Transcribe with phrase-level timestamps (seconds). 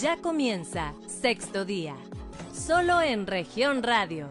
[0.00, 1.94] Ya comienza sexto día,
[2.54, 4.30] solo en región radio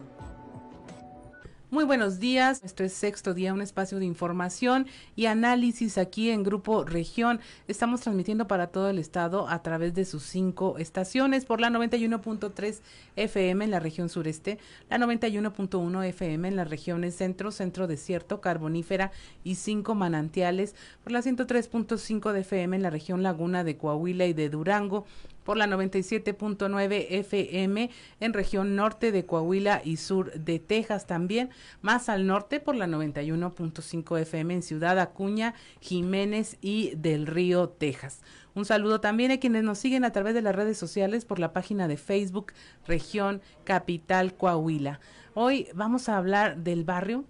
[1.72, 6.42] muy buenos días, esto es Sexto Día, un espacio de información y análisis aquí en
[6.42, 7.38] Grupo Región.
[7.68, 12.80] Estamos transmitiendo para todo el estado a través de sus cinco estaciones por la 91.3
[13.14, 14.58] FM en la región sureste,
[14.88, 19.12] la 91.1 FM en las regiones centro, centro desierto, carbonífera
[19.44, 20.74] y cinco manantiales,
[21.04, 25.06] por la 103.5 de FM en la región laguna de Coahuila y de Durango,
[25.50, 31.50] por la 97.9 FM en región norte de Coahuila y sur de Texas también,
[31.82, 38.22] más al norte por la 91.5 FM en Ciudad Acuña, Jiménez y del Río, Texas.
[38.54, 41.52] Un saludo también a quienes nos siguen a través de las redes sociales por la
[41.52, 42.52] página de Facebook
[42.86, 45.00] Región Capital Coahuila.
[45.34, 47.24] Hoy vamos a hablar del barrio,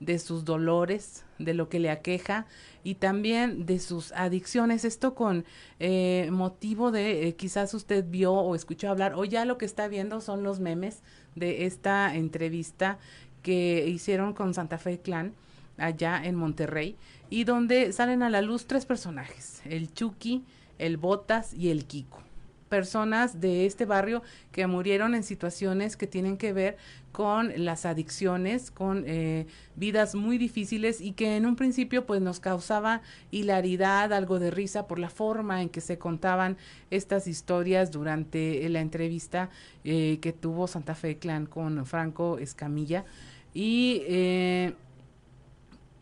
[0.00, 2.46] de sus dolores, de lo que le aqueja
[2.82, 4.84] y también de sus adicciones.
[4.84, 5.44] Esto con
[5.78, 9.88] eh, motivo de eh, quizás usted vio o escuchó hablar o ya lo que está
[9.88, 11.02] viendo son los memes
[11.34, 12.98] de esta entrevista
[13.42, 15.32] que hicieron con Santa Fe Clan
[15.78, 16.96] allá en Monterrey
[17.30, 20.44] y donde salen a la luz tres personajes, el Chucky,
[20.78, 22.29] el Botas y el Kiko
[22.70, 26.78] personas de este barrio que murieron en situaciones que tienen que ver
[27.12, 32.38] con las adicciones, con eh, vidas muy difíciles y que en un principio pues nos
[32.38, 36.56] causaba hilaridad, algo de risa por la forma en que se contaban
[36.90, 39.50] estas historias durante la entrevista
[39.84, 43.04] eh, que tuvo Santa Fe Clan con Franco Escamilla.
[43.52, 44.74] Y eh,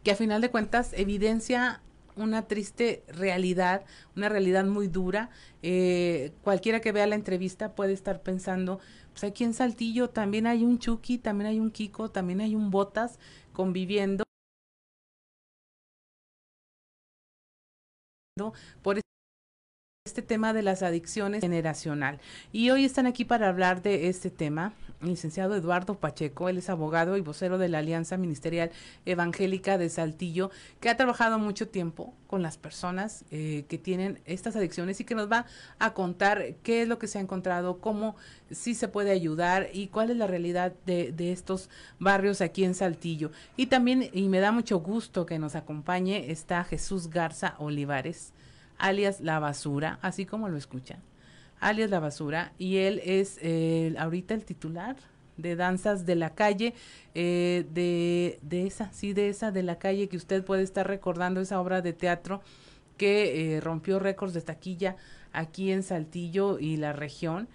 [0.04, 1.80] que a final de cuentas evidencia
[2.18, 3.84] una triste realidad,
[4.16, 5.30] una realidad muy dura.
[5.62, 8.80] Eh, cualquiera que vea la entrevista puede estar pensando,
[9.12, 12.70] pues aquí en Saltillo también hay un Chucky, también hay un Kiko, también hay un
[12.70, 13.18] Botas
[13.52, 14.24] conviviendo.
[18.82, 18.98] por
[20.18, 22.18] este tema de las adicciones generacional.
[22.50, 27.16] Y hoy están aquí para hablar de este tema licenciado Eduardo Pacheco, él es abogado
[27.16, 28.72] y vocero de la Alianza Ministerial
[29.06, 34.56] Evangélica de Saltillo, que ha trabajado mucho tiempo con las personas eh, que tienen estas
[34.56, 35.46] adicciones y que nos va
[35.78, 38.16] a contar qué es lo que se ha encontrado, cómo
[38.50, 41.70] sí se puede ayudar y cuál es la realidad de, de estos
[42.00, 43.30] barrios aquí en Saltillo.
[43.56, 48.32] Y también, y me da mucho gusto que nos acompañe, está Jesús Garza Olivares
[48.78, 50.98] alias La Basura, así como lo escuchan,
[51.60, 54.96] alias La Basura, y él es eh, ahorita el titular
[55.36, 56.74] de Danzas de la Calle,
[57.14, 61.40] eh, de, de esa, sí, de esa de la calle que usted puede estar recordando,
[61.40, 62.40] esa obra de teatro
[62.96, 64.96] que eh, rompió récords de taquilla
[65.32, 67.48] aquí en Saltillo y la región,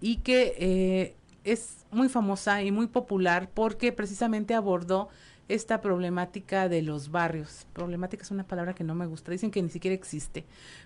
[0.00, 1.14] y que
[1.44, 5.08] es muy famosa y muy popular porque precisamente abordó
[5.54, 7.66] esta problemática de los barrios.
[7.72, 10.44] Problemática es una palabra que no me gusta, dicen que ni siquiera existe,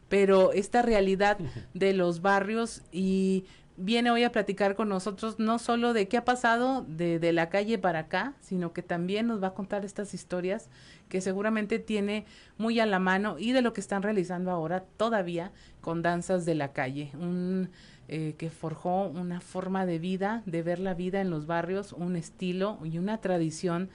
[0.09, 1.39] pero esta realidad
[1.75, 3.45] de los barrios y
[3.77, 7.49] viene hoy a platicar con nosotros no solo de qué ha pasado de, de, la
[7.49, 10.71] calle para acá, sino que también nos va a contar estas historias
[11.09, 12.25] que seguramente tiene
[12.57, 15.51] muy a la mano y de lo que están realizando ahora todavía
[15.81, 17.71] con danzas de la calle, un
[18.07, 22.17] eh, que forjó una forma de vida, de ver la vida en los barrios, un
[22.17, 23.89] estilo y una tradición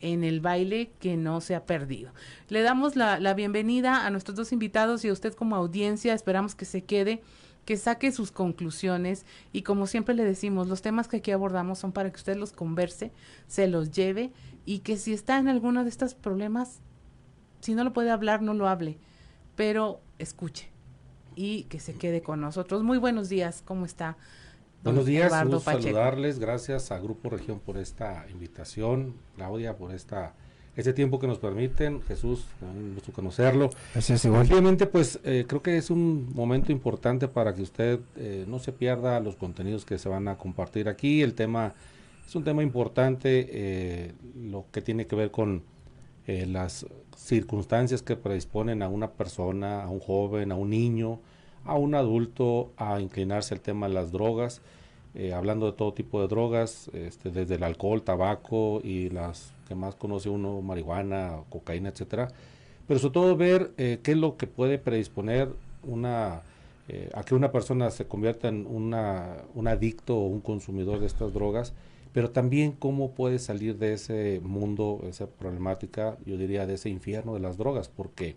[0.00, 2.12] en el baile que no se ha perdido.
[2.48, 6.14] Le damos la, bienvenida a nuestros dos invitados y a usted como audiencia.
[6.14, 7.22] Esperamos que se quede,
[7.64, 11.92] que saque sus conclusiones y como siempre le decimos, los temas que aquí abordamos son
[11.92, 13.12] para que usted los converse,
[13.48, 14.32] se los lleve
[14.64, 16.80] y que si está en alguno de estos problemas,
[17.60, 18.98] si no lo puede hablar, no lo hable,
[19.56, 20.68] pero escuche
[21.34, 22.82] y que se quede con nosotros.
[22.82, 24.16] Muy buenos días, ¿cómo está?
[24.86, 30.32] Buenos días, gusto saludarles, gracias a Grupo Región por esta invitación, Claudia por esta
[30.76, 33.70] este tiempo que nos permiten, Jesús, un gusto conocerlo.
[33.94, 38.60] Gracias, Obviamente, pues eh, creo que es un momento importante para que usted eh, no
[38.60, 41.20] se pierda los contenidos que se van a compartir aquí.
[41.20, 41.72] El tema
[42.24, 45.64] es un tema importante, eh, lo que tiene que ver con
[46.28, 46.84] las
[47.16, 51.20] circunstancias que predisponen a una persona, a un joven, a un niño,
[51.66, 54.62] a un adulto a inclinarse al tema de las drogas,
[55.16, 59.74] eh, hablando de todo tipo de drogas, este, desde el alcohol, tabaco y las que
[59.74, 62.28] más conoce uno, marihuana, cocaína, etcétera.
[62.86, 65.48] Pero sobre todo ver eh, qué es lo que puede predisponer
[65.82, 66.42] una,
[66.88, 71.06] eh, a que una persona se convierta en una, un adicto o un consumidor de
[71.06, 71.72] estas drogas,
[72.12, 77.34] pero también cómo puede salir de ese mundo, esa problemática, yo diría, de ese infierno
[77.34, 78.36] de las drogas, porque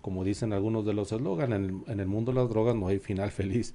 [0.00, 3.30] como dicen algunos de los eslogan, en, el mundo de las drogas no hay final
[3.30, 3.74] feliz.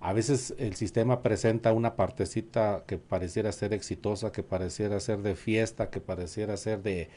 [0.00, 5.36] A veces el sistema presenta una partecita que pareciera ser exitosa, que pareciera ser de
[5.36, 7.10] fiesta, que pareciera ser de,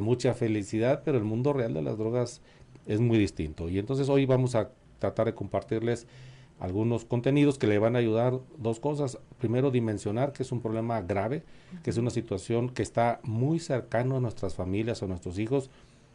[0.00, 2.40] mucha felicidad, pero el mundo real de las drogas
[2.86, 3.68] es muy distinto.
[3.68, 4.70] Y entonces hoy vamos a
[5.00, 6.06] tratar de compartirles
[6.60, 9.18] algunos contenidos que le van a ayudar dos cosas.
[9.38, 11.42] Primero, dimensionar que es un problema grave,
[11.82, 15.70] que es una situación que está muy cercano a nuestras familias, a nuestros hijos.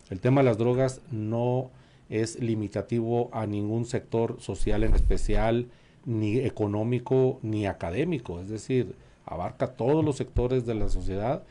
[0.09, 1.69] El tema de las drogas no
[2.09, 5.67] es limitativo a ningún sector social en especial,
[6.05, 8.39] ni económico, ni académico.
[8.39, 8.95] Es decir,
[9.25, 11.43] abarca todos los sectores de la sociedad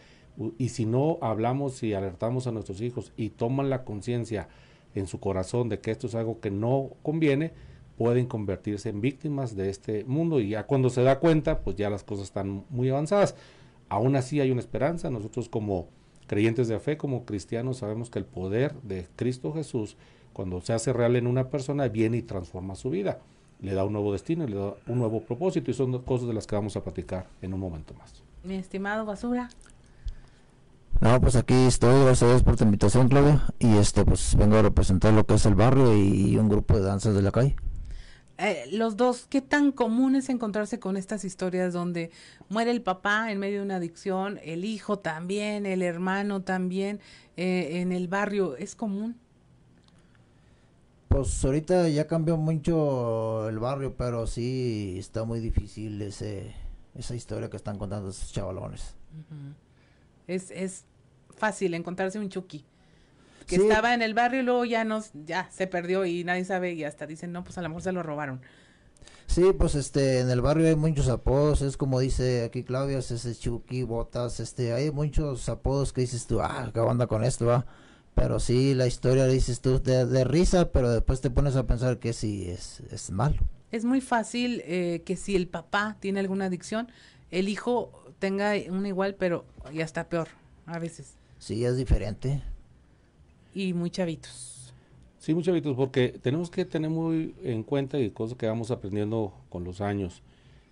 [0.59, 4.49] y si no hablamos y alertamos a nuestros hijos y toman la conciencia
[4.95, 7.53] en su corazón de que esto es algo que no conviene,
[7.97, 11.91] pueden convertirse en víctimas de este mundo y ya cuando se da cuenta, pues ya
[11.91, 13.37] las cosas están muy avanzadas.
[13.89, 15.89] Aún así hay una esperanza, nosotros como
[16.27, 19.97] creyentes de fe, como cristianos, sabemos que el poder de Cristo Jesús,
[20.33, 23.21] cuando se hace real en una persona, viene y transforma su vida,
[23.63, 26.47] le da un nuevo destino, le da un nuevo propósito y son cosas de las
[26.47, 28.23] que vamos a platicar en un momento más.
[28.45, 29.49] Mi estimado Basura.
[31.01, 33.43] No, pues aquí estoy, gracias a Dios por tu invitación, Claudia.
[33.59, 36.83] Y este, pues vengo a representar lo que es el barrio y un grupo de
[36.83, 37.57] danzas de la calle.
[38.39, 42.11] Eh, los dos, ¿qué tan común es encontrarse con estas historias donde
[42.49, 46.99] muere el papá en medio de una adicción, el hijo también, el hermano también,
[47.37, 48.57] eh, en el barrio?
[48.57, 49.17] ¿Es común?
[51.13, 56.55] Pues ahorita ya cambió mucho el barrio, pero sí está muy difícil ese,
[56.95, 58.95] esa historia que están contando esos chavalones.
[60.27, 60.85] Es, es
[61.37, 62.65] fácil encontrarse un Chucky
[63.47, 66.73] que estaba en el barrio y luego ya nos ya se perdió y nadie sabe
[66.73, 68.41] y hasta dicen, "No, pues a lo mejor se lo robaron."
[69.27, 73.11] Sí, pues este en el barrio hay muchos apodos, es como dice aquí Claudia, es
[73.11, 77.47] ese Chucky, Botas, este hay muchos apodos que dices tú, "Ah, qué onda con esto,
[77.47, 77.67] va."
[78.15, 82.13] Pero sí, la historia dices tú de, risa, pero después te pones a pensar que
[82.13, 83.37] sí es, es malo.
[83.71, 86.89] Es muy fácil eh, que si el papá tiene alguna adicción,
[87.31, 90.29] el hijo tenga una igual, pero ya está peor
[90.67, 91.15] a veces.
[91.39, 92.43] Sí, es diferente.
[93.55, 94.75] Y muy chavitos.
[95.19, 99.33] Sí, muy chavitos, porque tenemos que tener muy en cuenta y cosas que vamos aprendiendo
[99.49, 100.23] con los años.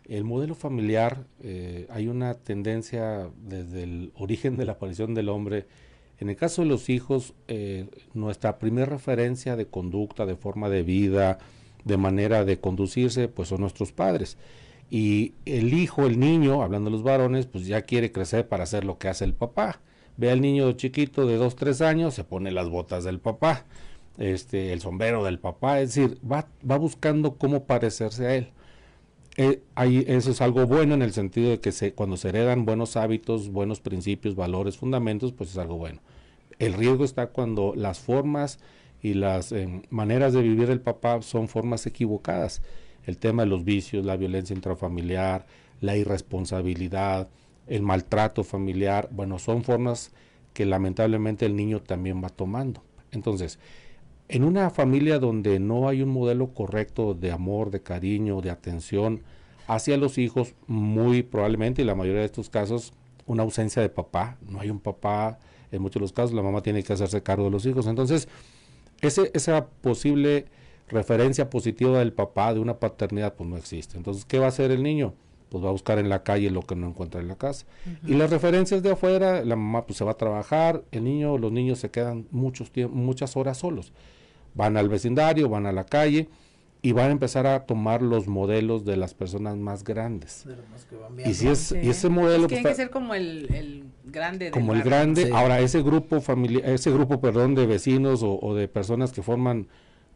[0.09, 5.67] El modelo familiar, eh, hay una tendencia desde el origen de la aparición del hombre.
[6.21, 10.83] En el caso de los hijos, eh, nuestra primera referencia de conducta, de forma de
[10.83, 11.39] vida,
[11.85, 14.37] de manera de conducirse, pues son nuestros padres.
[14.91, 18.85] Y el hijo, el niño, hablando de los varones, pues ya quiere crecer para hacer
[18.85, 19.81] lo que hace el papá.
[20.19, 23.65] Ve al niño chiquito de 2, 3 años, se pone las botas del papá,
[24.19, 28.51] este, el sombrero del papá, es decir, va, va buscando cómo parecerse a él.
[29.43, 29.63] Eh,
[30.07, 33.81] eso es algo bueno en el sentido de que cuando se heredan buenos hábitos, buenos
[33.81, 36.03] principios, valores, fundamentos, pues es algo bueno.
[36.59, 38.59] El riesgo está cuando las formas
[39.01, 42.61] y las eh, maneras de vivir del papá son formas equivocadas
[43.07, 45.47] el tema de los vicios, la violencia intrafamiliar,
[45.81, 47.31] la irresponsabilidad,
[47.67, 50.13] el maltrato familiar, bueno, son formas
[50.53, 52.83] que lamentablemente el niño también va tomando.
[53.11, 53.59] Entonces,
[54.33, 59.23] en una familia donde no hay un modelo correcto de amor, de cariño, de atención
[59.67, 62.93] hacia los hijos, muy probablemente, y la mayoría de estos casos,
[63.27, 65.41] una ausencia de papá, no hay un papá,
[65.73, 67.89] en muchos de los casos la mamá tiene que hacerse cargo de los hijos.
[67.89, 68.29] Entonces,
[69.01, 70.47] ese, esa posible
[70.89, 73.97] referencia positiva del papá, de una paternidad, pues no existe.
[73.97, 75.13] Entonces, ¿qué va a hacer el niño?
[75.49, 77.67] Pues va a buscar en la calle lo que no encuentra en la casa.
[78.07, 81.51] Y las referencias de afuera, la mamá pues se va a trabajar, el niño, los
[81.51, 83.93] niños se quedan muchos muchas horas solos.
[84.55, 86.29] Van al vecindario, van a la calle
[86.83, 90.47] y van a empezar a tomar los modelos de las personas más grandes.
[91.25, 94.83] y si es y ese modelo pues, tiene que ser como el, grande como el
[94.83, 95.31] grande.
[95.33, 99.69] Ahora ese grupo familiar ese grupo perdón de vecinos o, o, de personas que forman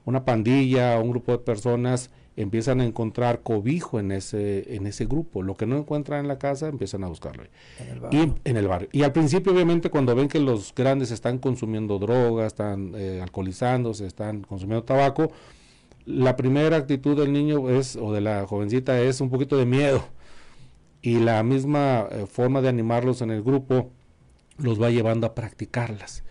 [0.04, 5.42] una pandilla, un grupo de personas empiezan a encontrar cobijo en ese en ese grupo.
[5.42, 7.44] Lo que no encuentran en la casa empiezan a buscarlo.
[7.78, 8.22] En el barrio.
[8.44, 8.88] Y, en el barrio.
[8.92, 14.06] y al principio, obviamente, cuando ven que los grandes están consumiendo drogas, están eh, alcoholizándose,
[14.06, 15.30] están consumiendo tabaco,
[16.06, 20.04] la primera actitud del niño es, o de la jovencita es un poquito de miedo.
[21.00, 23.90] Y la misma eh, forma de animarlos en el grupo
[24.58, 26.24] los va llevando a practicarlas.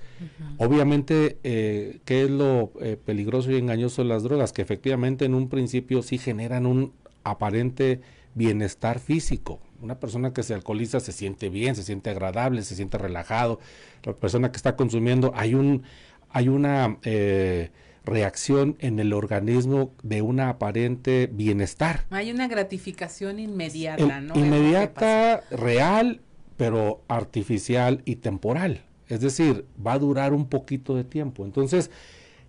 [0.58, 4.54] Obviamente, eh, ¿qué es lo eh, peligroso y engañoso de las drogas?
[4.54, 6.94] Que efectivamente en un principio sí generan un
[7.24, 8.02] aparente
[8.36, 9.60] bienestar físico.
[9.82, 13.60] Una persona que se alcoholiza se siente bien, se siente agradable, se siente relajado.
[14.04, 15.84] La persona que está consumiendo, hay un,
[16.30, 17.72] hay una eh,
[18.06, 22.06] reacción en el organismo de un aparente bienestar.
[22.10, 24.36] Hay una gratificación inmediata, ¿no?
[24.36, 26.22] Inmediata, real,
[26.58, 28.84] pero artificial y temporal.
[29.10, 31.46] Es decir, va a durar un poquito de tiempo.
[31.46, 31.92] Entonces,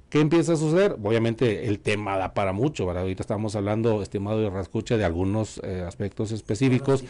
[0.08, 0.96] ¿qué empieza a suceder?
[1.02, 3.02] Obviamente el tema da para mucho, ¿verdad?
[3.02, 7.04] Ahorita estamos hablando, estimado de Rascucha, de algunos eh, aspectos específicos.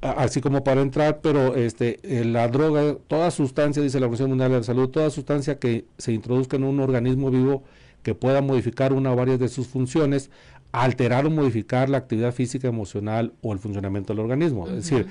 [0.00, 4.52] Así como para entrar, pero este, eh, la droga, toda sustancia, dice la Organización Mundial
[4.52, 7.64] de la Salud, toda sustancia que se introduzca en un organismo vivo
[8.02, 10.30] que pueda modificar una o varias de sus funciones,
[10.70, 14.68] alterar o modificar la actividad física, emocional o el funcionamiento del organismo.
[14.68, 15.08] Es decir,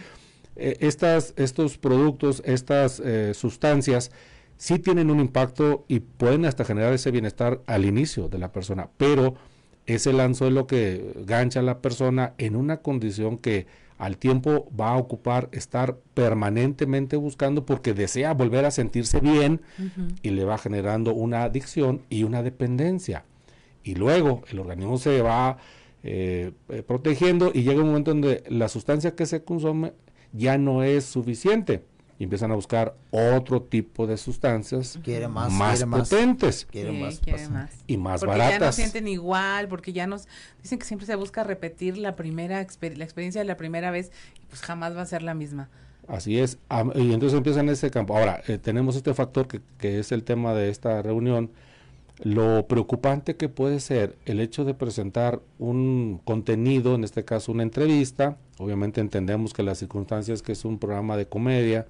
[0.55, 4.11] eh, estas, estos productos, estas eh, sustancias,
[4.57, 8.89] sí tienen un impacto y pueden hasta generar ese bienestar al inicio de la persona,
[8.97, 9.35] pero
[9.85, 14.89] es el anzuelo que gancha a la persona en una condición que al tiempo va
[14.91, 19.61] a ocupar estar permanentemente buscando porque desea volver a sentirse bien
[20.21, 23.23] y le va generando una adicción y una dependencia.
[23.83, 25.57] Y luego el organismo se va
[26.03, 29.93] eh, eh, protegiendo y llega un momento donde la sustancia que se consume
[30.35, 31.83] ya no es suficiente
[32.17, 34.97] y empiezan a buscar otro tipo de sustancias
[35.29, 36.67] más, potentes
[37.87, 38.59] y más porque baratas.
[38.59, 40.27] ya no sienten igual, porque ya nos
[40.61, 44.11] dicen que siempre se busca repetir la primera la experiencia de la primera vez
[44.41, 45.69] y pues jamás va a ser la misma.
[46.07, 46.59] Así es,
[46.93, 48.15] y entonces empiezan ese campo.
[48.15, 51.49] Ahora, eh, tenemos este factor que, que es el tema de esta reunión,
[52.23, 57.63] lo preocupante que puede ser el hecho de presentar un contenido, en este caso una
[57.63, 61.87] entrevista, obviamente entendemos que las circunstancias que es un programa de comedia,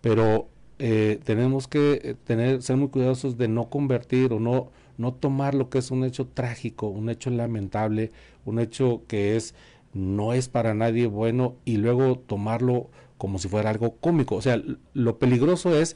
[0.00, 0.48] pero
[0.78, 5.54] eh, tenemos que eh, tener, ser muy cuidadosos de no convertir o no, no tomar
[5.54, 8.12] lo que es un hecho trágico, un hecho lamentable,
[8.46, 9.54] un hecho que es
[9.92, 12.88] no es para nadie bueno y luego tomarlo
[13.18, 14.36] como si fuera algo cómico.
[14.36, 14.62] O sea,
[14.94, 15.94] lo peligroso es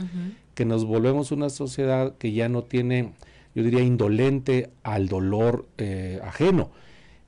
[0.55, 3.15] que nos volvemos una sociedad que ya no tiene
[3.55, 6.71] yo diría, indolente al dolor eh, ajeno.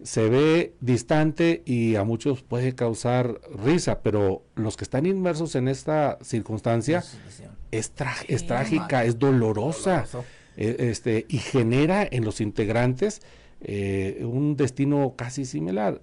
[0.03, 5.69] Se ve distante y a muchos puede causar risa, pero los que están inmersos en
[5.69, 7.03] esta circunstancia
[7.71, 7.93] es,
[8.29, 10.05] es trágica, es dolorosa,
[10.57, 13.23] eh, este, y genera en los integrantes
[13.63, 16.03] eh, un destino casi similar.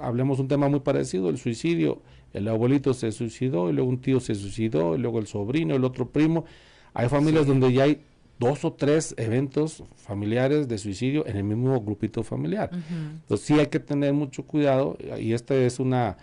[0.00, 2.02] Hablemos un tema muy parecido, el suicidio.
[2.32, 5.84] El abuelito se suicidó, y luego un tío se suicidó, y luego el sobrino, el
[5.84, 6.44] otro primo.
[6.92, 8.02] Hay familias donde ya hay
[8.38, 12.70] dos o tres eventos familiares de suicidio en el mismo grupito familiar.
[12.72, 16.16] Entonces sí hay que tener mucho cuidado y este es una,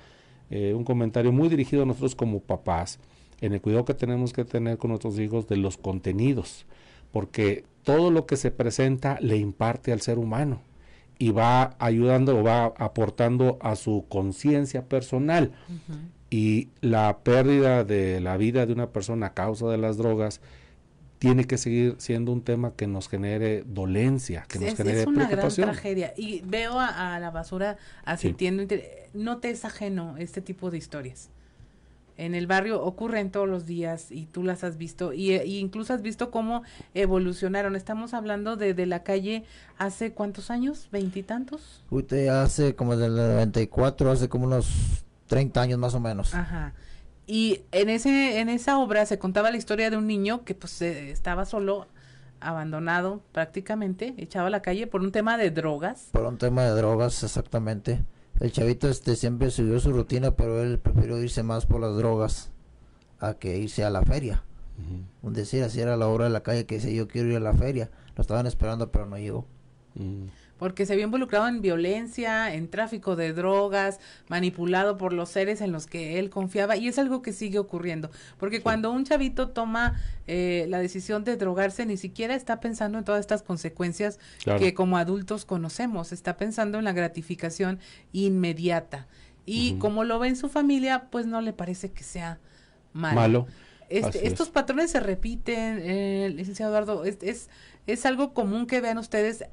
[0.49, 2.99] eh, un comentario muy dirigido a nosotros como papás
[3.41, 6.65] en el cuidado que tenemos que tener con nuestros hijos de los contenidos,
[7.11, 10.61] porque todo lo que se presenta le imparte al ser humano
[11.17, 15.51] y va ayudando o va aportando a su conciencia personal.
[16.29, 20.41] Y la pérdida de la vida de una persona a causa de las drogas,
[21.19, 25.27] tiene que seguir siendo un tema que nos genere dolencia, que nos genere es una
[25.27, 25.65] preocupación.
[25.65, 26.13] gran tragedia.
[26.17, 28.63] Y veo a, la basura asintiendo.
[29.13, 31.29] No te es ajeno este tipo de historias.
[32.17, 36.01] En el barrio ocurren todos los días y tú las has visto y, incluso has
[36.01, 37.75] visto cómo evolucionaron.
[37.75, 39.43] Estamos hablando de, de la calle
[39.77, 41.83] hace cuántos años, veintitantos.
[42.31, 46.33] Hace como del 94, hace como unos 30 años más o menos.
[46.33, 46.73] Ajá.
[47.27, 50.81] Y en, ese, en esa obra se contaba la historia de un niño que pues
[50.81, 51.87] estaba solo,
[52.39, 56.09] abandonado prácticamente, echado a la calle por un tema de drogas.
[56.11, 58.03] Por un tema de drogas, exactamente.
[58.39, 62.51] El chavito este siempre siguió su rutina, pero él prefirió irse más por las drogas
[63.19, 64.43] a que irse a la feria.
[65.21, 67.39] Un decir, así era la obra de la calle que dice yo quiero ir a
[67.39, 67.89] la feria.
[68.15, 69.47] Lo estaban esperando, pero no llegó
[70.57, 75.71] porque se había involucrado en violencia, en tráfico de drogas, manipulado por los seres en
[75.71, 80.01] los que él confiaba y es algo que sigue ocurriendo, porque cuando un chavito toma
[80.27, 84.19] eh, la decisión de drogarse, ni siquiera está pensando en todas estas consecuencias
[84.57, 87.79] que como adultos conocemos, está pensando en la gratificación
[88.13, 89.07] inmediata.
[89.47, 92.39] Y como lo ve en su familia, pues no le parece que sea
[92.93, 93.15] malo.
[93.15, 93.47] malo.
[93.89, 97.49] Este, estos patrones se repiten, eh, licenciado Eduardo, es, es,
[97.85, 99.45] es algo común que vean ustedes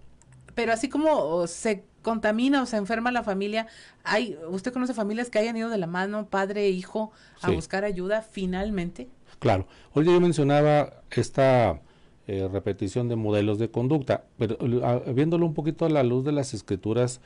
[0.55, 3.67] pero así como se contamina o se enferma la familia,
[4.05, 7.85] hay, ¿usted conoce familias que hayan ido de la mano, padre e hijo, a buscar
[7.85, 9.09] ayuda finalmente?
[9.39, 9.67] Claro.
[9.93, 11.81] Hoy yo mencionaba esta
[12.27, 14.57] eh, repetición de modelos de conducta, pero
[15.13, 17.21] viéndolo un poquito a la luz de las escrituras,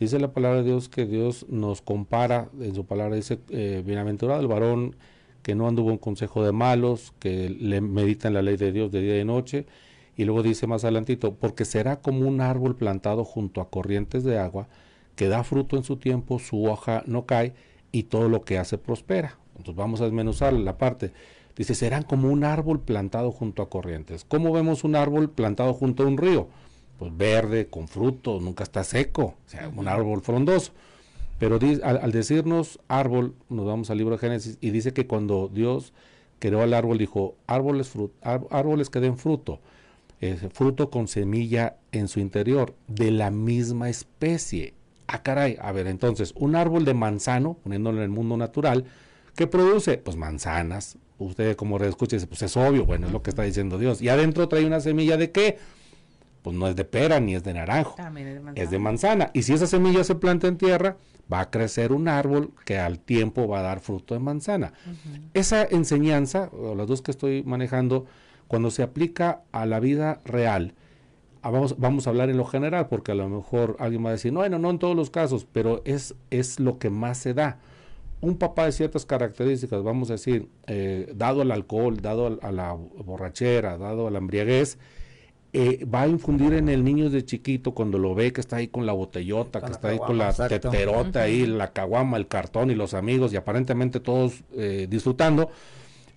[0.00, 4.40] dice la palabra de Dios que Dios nos compara, en su palabra dice, eh, bienaventurado
[4.40, 4.96] el varón
[5.42, 8.90] que no anduvo en consejo de malos, que le medita en la ley de Dios
[8.92, 9.66] de día y noche,
[10.22, 14.38] y luego dice más adelantito, porque será como un árbol plantado junto a corrientes de
[14.38, 14.68] agua,
[15.16, 17.54] que da fruto en su tiempo, su hoja no cae
[17.90, 19.36] y todo lo que hace prospera.
[19.56, 21.10] Entonces vamos a desmenuzar la parte.
[21.56, 24.24] Dice, serán como un árbol plantado junto a corrientes.
[24.24, 26.46] ¿Cómo vemos un árbol plantado junto a un río?
[27.00, 30.70] Pues verde, con fruto, nunca está seco, o sea, un árbol frondoso.
[31.40, 35.92] Pero al, decirnos árbol, nos vamos al libro de Génesis y dice que cuando Dios
[36.38, 39.58] creó al árbol, dijo, árboles, árboles que den fruto
[40.52, 44.74] fruto con semilla en su interior, de la misma especie.
[45.06, 48.84] Ah, caray, a ver, entonces, un árbol de manzano, poniéndolo en el mundo natural,
[49.36, 49.98] ¿qué produce?
[49.98, 50.96] Pues manzanas.
[51.18, 54.00] Usted como escucha dice, pues es obvio, bueno, es lo que está diciendo Dios.
[54.02, 55.58] Y adentro trae una semilla de qué?
[56.42, 58.62] pues no es de pera ni es de naranjo, es de manzana.
[58.62, 59.30] es de manzana.
[59.32, 60.96] Y si esa semilla se planta en tierra,
[61.32, 64.72] va a crecer un árbol que al tiempo va a dar fruto de manzana.
[65.34, 68.06] Esa enseñanza, o las dos que estoy manejando,
[68.52, 70.74] cuando se aplica a la vida real,
[71.40, 74.12] ah, vamos, vamos a hablar en lo general, porque a lo mejor alguien va a
[74.12, 77.32] decir, no, bueno, no en todos los casos, pero es, es lo que más se
[77.32, 77.60] da.
[78.20, 82.52] Un papá de ciertas características, vamos a decir, eh, dado al alcohol, dado al- a
[82.52, 84.76] la borrachera, dado a la embriaguez,
[85.54, 88.68] eh, va a infundir en el niño de chiquito cuando lo ve que está ahí
[88.68, 90.60] con la botellota, Con que la está ahí con la exacto.
[90.60, 95.48] teterota ahí, la caguama, el cartón y los amigos y aparentemente todos eh, disfrutando,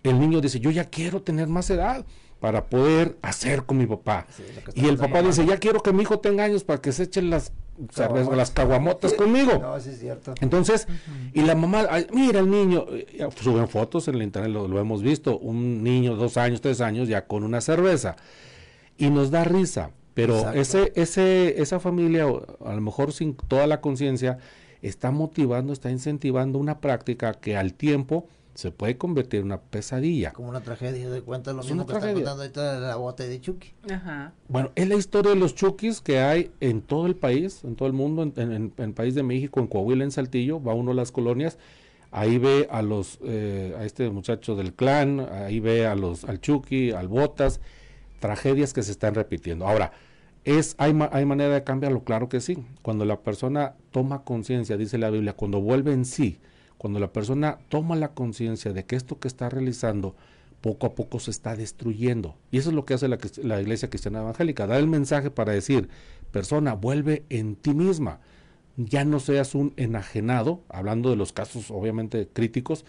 [0.04, 2.06] el niño dice, yo ya quiero tener más edad
[2.40, 4.28] para poder hacer con mi papá.
[4.36, 4.44] Sí,
[4.76, 7.30] y el papá dice, ya quiero que mi hijo tenga años para que se echen
[7.30, 7.52] las,
[7.92, 8.38] cervezas, Caguamotas.
[8.38, 9.60] las caguamotas conmigo.
[9.60, 10.34] No, sí es cierto.
[10.42, 10.88] Entonces,
[11.34, 14.80] y la mamá, ay, mira el niño, eh, suben fotos en el internet, lo, lo
[14.80, 18.16] hemos visto, un niño, dos años, tres años, ya con una cerveza.
[18.98, 20.60] Y nos da risa, pero Exacto.
[20.60, 24.38] ese, ese, esa familia, a lo mejor sin toda la conciencia,
[24.82, 30.32] está motivando, está incentivando una práctica que al tiempo se puede convertir en una pesadilla.
[30.34, 32.24] Como una tragedia, de cuenta lo Es mismo que está tragedia.
[32.24, 33.74] contando ahorita de la bota de Chucky.
[33.92, 34.34] Ajá.
[34.48, 37.88] Bueno, es la historia de los chukis que hay en todo el país, en todo
[37.88, 40.92] el mundo, en, en- en el país de México, en Coahuila, en Saltillo, va uno
[40.92, 41.58] a las colonias,
[42.12, 46.40] ahí ve a los, eh, a este muchacho del clan, ahí ve a los, al
[46.40, 47.60] Chucky, al Botas,
[48.20, 49.68] tragedias que se están repitiendo.
[49.68, 49.92] Ahora,
[50.46, 52.58] es, hay, ma- hay manera de cambiarlo, claro que sí.
[52.82, 56.40] Cuando la persona toma conciencia, dice la Biblia, cuando vuelve en sí,
[56.78, 60.16] cuando la persona toma la conciencia de que esto que está realizando
[60.62, 62.36] poco a poco se está destruyendo.
[62.52, 65.90] Y eso es lo que hace la, iglesia cristiana evangélica, dar el mensaje para decir,
[66.32, 68.20] persona, vuelve en ti misma.
[68.76, 72.84] Ya no seas un enajenado, hablando de los casos obviamente críticos,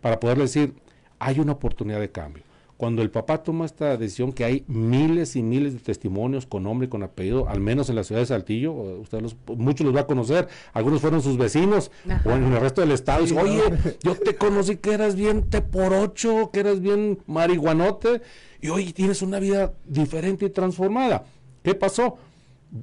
[0.00, 0.74] para poder decir,
[1.18, 2.44] hay una oportunidad de cambio.
[2.76, 6.86] Cuando el papá toma esta decisión, que hay miles y miles de testimonios con nombre
[6.86, 10.00] y con apellido, al menos en la ciudad de Saltillo, usted los, muchos los va
[10.00, 12.28] a conocer, algunos fueron sus vecinos, Ajá.
[12.28, 13.62] o en el resto del estado, Sí, oye,
[14.02, 18.20] yo te conocí que eras bien te por ocho, que eras bien marihuanote,
[18.60, 21.24] y hoy tienes una vida diferente y transformada.
[21.62, 22.18] ¿Qué pasó?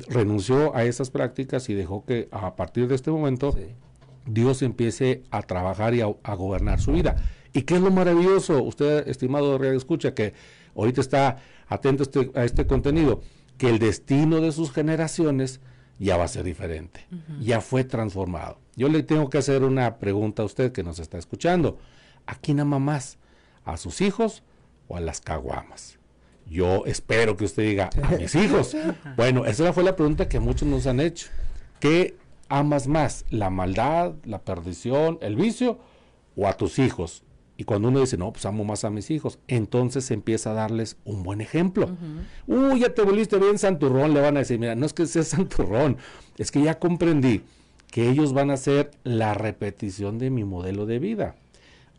[0.10, 3.65] Renunció a esas prácticas y dejó que a partir de este momento Sí.
[4.25, 7.15] Dios empiece a trabajar y a, a gobernar su vida.
[7.53, 8.61] ¿Y qué es lo maravilloso?
[8.63, 10.33] Usted, estimado Radio Escucha, que
[10.75, 11.37] ahorita está
[11.67, 13.21] atento a este, a este contenido,
[13.57, 15.61] que el destino de sus generaciones
[15.99, 17.05] ya va a ser diferente,
[17.39, 18.57] ya fue transformado.
[18.75, 21.77] Yo le tengo que hacer una pregunta a usted que nos está escuchando.
[22.25, 23.17] ¿A quién ama más?
[23.63, 24.43] ¿A sus hijos
[24.87, 25.99] o a las caguamas?
[26.49, 28.75] Yo espero que usted diga, a mis hijos.
[29.15, 31.27] Bueno, esa fue la pregunta que muchos nos han hecho.
[31.79, 32.17] ¿Qué
[32.49, 33.25] amas más?
[33.29, 35.77] ¿La maldad, la perdición, el vicio
[36.35, 37.23] o a tus hijos?
[37.55, 40.97] Y cuando uno dice, no, pues amo más a mis hijos, entonces empieza a darles
[41.05, 41.89] un buen ejemplo.
[42.47, 45.23] Uy, ya te volviste bien santurrón, le van a decir, mira, no es que sea
[45.23, 45.97] santurrón,
[46.37, 47.43] es que ya comprendí
[47.91, 51.35] que ellos van a ser la repetición de mi modelo de vida.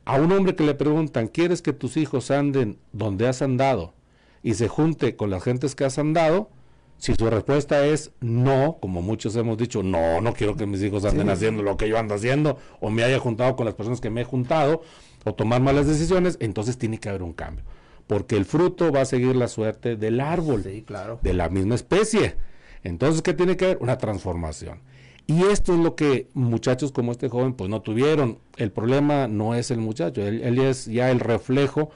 [0.05, 3.95] A un hombre que le preguntan, ¿quieres que tus hijos anden donde has andado
[4.43, 6.51] y se junte con las gentes que has andado?
[6.99, 11.05] Si su respuesta es no, como muchos hemos dicho, no, no quiero que mis hijos
[11.05, 14.11] anden haciendo lo que yo ando haciendo, o me haya juntado con las personas que
[14.11, 14.83] me he juntado,
[15.25, 17.65] o tomar malas decisiones, entonces tiene que haber un cambio.
[18.07, 21.19] Porque el fruto va a seguir la suerte del árbol, Sí, claro.
[21.23, 22.37] de la misma especie.
[22.83, 23.79] Entonces, ¿qué tiene que haber?
[23.81, 24.81] Una transformación.
[25.27, 28.39] Y esto es lo que muchachos como este joven pues no tuvieron.
[28.59, 31.91] El problema no es el muchacho, él, él es ya el reflejo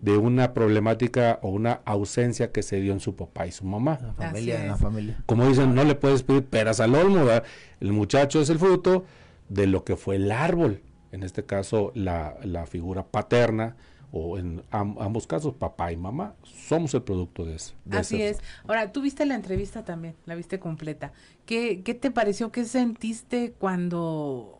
[0.00, 3.98] de una problemática o una ausencia que se dio en su papá y su mamá.
[4.00, 5.22] La familia, la familia.
[5.26, 7.42] Como dicen, no le puedes pedir peras al olmo, ¿verdad?
[7.80, 9.04] El muchacho es el fruto
[9.48, 10.80] de lo que fue el árbol.
[11.12, 13.76] En este caso, la, la figura paterna,
[14.10, 17.74] o en am- ambos casos, papá y mamá, somos el producto de eso.
[17.84, 18.38] de Así ese- es.
[18.66, 21.12] Ahora, tú viste la entrevista también, la viste completa.
[21.46, 22.50] ¿Qué, qué te pareció?
[22.50, 24.54] ¿Qué sentiste cuando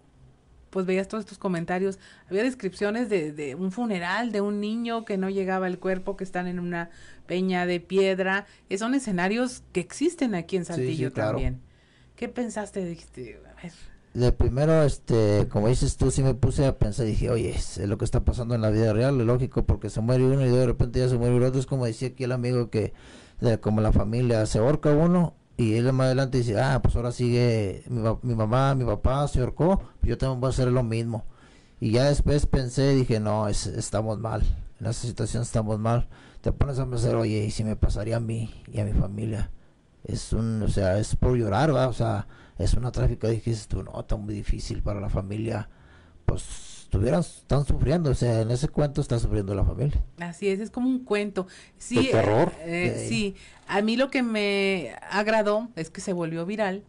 [0.70, 1.98] pues veías todos estos comentarios?
[2.28, 6.24] Había descripciones de, de un funeral de un niño que no llegaba al cuerpo, que
[6.24, 6.90] están en una
[7.26, 8.46] peña de piedra.
[8.68, 11.30] Eh, son escenarios que existen aquí en Sí, Saltillo sí, claro.
[11.32, 11.61] también.
[12.16, 12.84] ¿Qué pensaste?
[12.84, 13.72] Dijiste, a ver,
[14.18, 17.98] De primero, este, como dices tú, sí me puse a pensar, dije, oye, es lo
[17.98, 20.66] que está pasando en la vida real, es lógico, porque se muere uno y de
[20.66, 22.94] repente ya se muere el otro, es como decía aquí el amigo que,
[23.61, 27.85] como la familia, se ahorca uno y él más adelante dice, ah, pues ahora sigue
[27.88, 31.24] mi, mi mamá, mi papá se ahorcó, yo también voy a hacer lo mismo.
[31.81, 34.42] Y ya después pensé, dije, no, es- estamos mal,
[34.81, 36.09] en esa situación estamos mal.
[36.40, 39.50] Te pones a pensar, oye, ¿y si me pasaría a mí y a mi familia?
[40.04, 41.88] Es un, o sea, es por llorar, ¿va?
[41.88, 42.26] O sea,
[42.58, 45.68] es una tráfica, dices tú, no, está muy difícil para la familia,
[46.24, 46.44] pues,
[46.84, 50.02] estuvieran, están sufriendo, o sea, en ese cuento está sufriendo la familia.
[50.18, 51.46] Así es, es como un cuento.
[51.76, 52.52] Sí, De terror.
[52.61, 53.08] eh, eh, Sí.
[53.08, 53.34] sí,
[53.66, 56.84] a mí lo que me agradó es que se volvió viral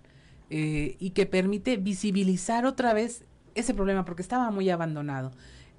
[0.50, 3.24] eh, y que permite visibilizar otra vez
[3.56, 5.32] ese problema porque estaba muy abandonado.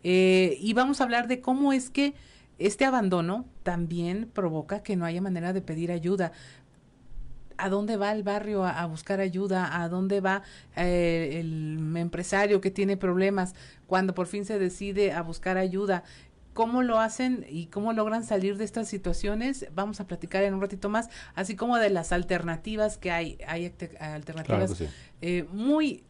[0.04, 2.14] Eh, y vamos a hablar de cómo es que
[2.58, 6.32] este abandono también provoca que no haya manera de pedir ayuda.
[7.64, 9.82] ¿A dónde va el barrio a, a buscar ayuda?
[9.82, 10.42] ¿A dónde va
[10.76, 13.54] eh, el empresario que tiene problemas
[13.86, 16.04] cuando por fin se decide a buscar ayuda?
[16.52, 19.66] ¿Cómo lo hacen y cómo logran salir de estas situaciones?
[19.72, 23.38] Vamos a platicar en un ratito más, así como de las alternativas que hay.
[23.46, 24.88] Hay Claro alternativas sí.
[25.20, 26.02] eh, muy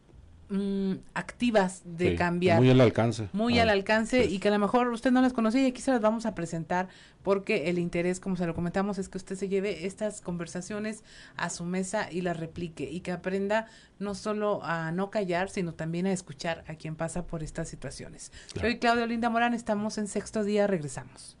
[0.51, 3.29] mm, activas de Sí, cambiar Muy al alcance.
[3.33, 4.35] muy Ah, al alcance sí.
[4.35, 6.35] y que a lo mejor usted no las conocía y aquí se las vamos a
[6.35, 6.89] presentar
[7.23, 11.03] porque el interés, como se lo comentamos, es que usted se lleve estas conversaciones
[11.37, 13.67] a su mesa y las replique y que aprenda
[13.99, 18.31] no solo a no callar, sino también a escuchar a quien pasa por estas situaciones.
[18.53, 18.67] Claro.
[18.67, 21.37] Soy Claudio Linda Morán, estamos en sexto día, regresamos.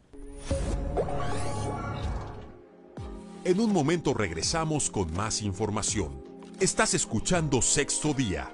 [3.43, 6.23] En un momento regresamos con más información.
[6.59, 8.53] Estás escuchando Sexto Día,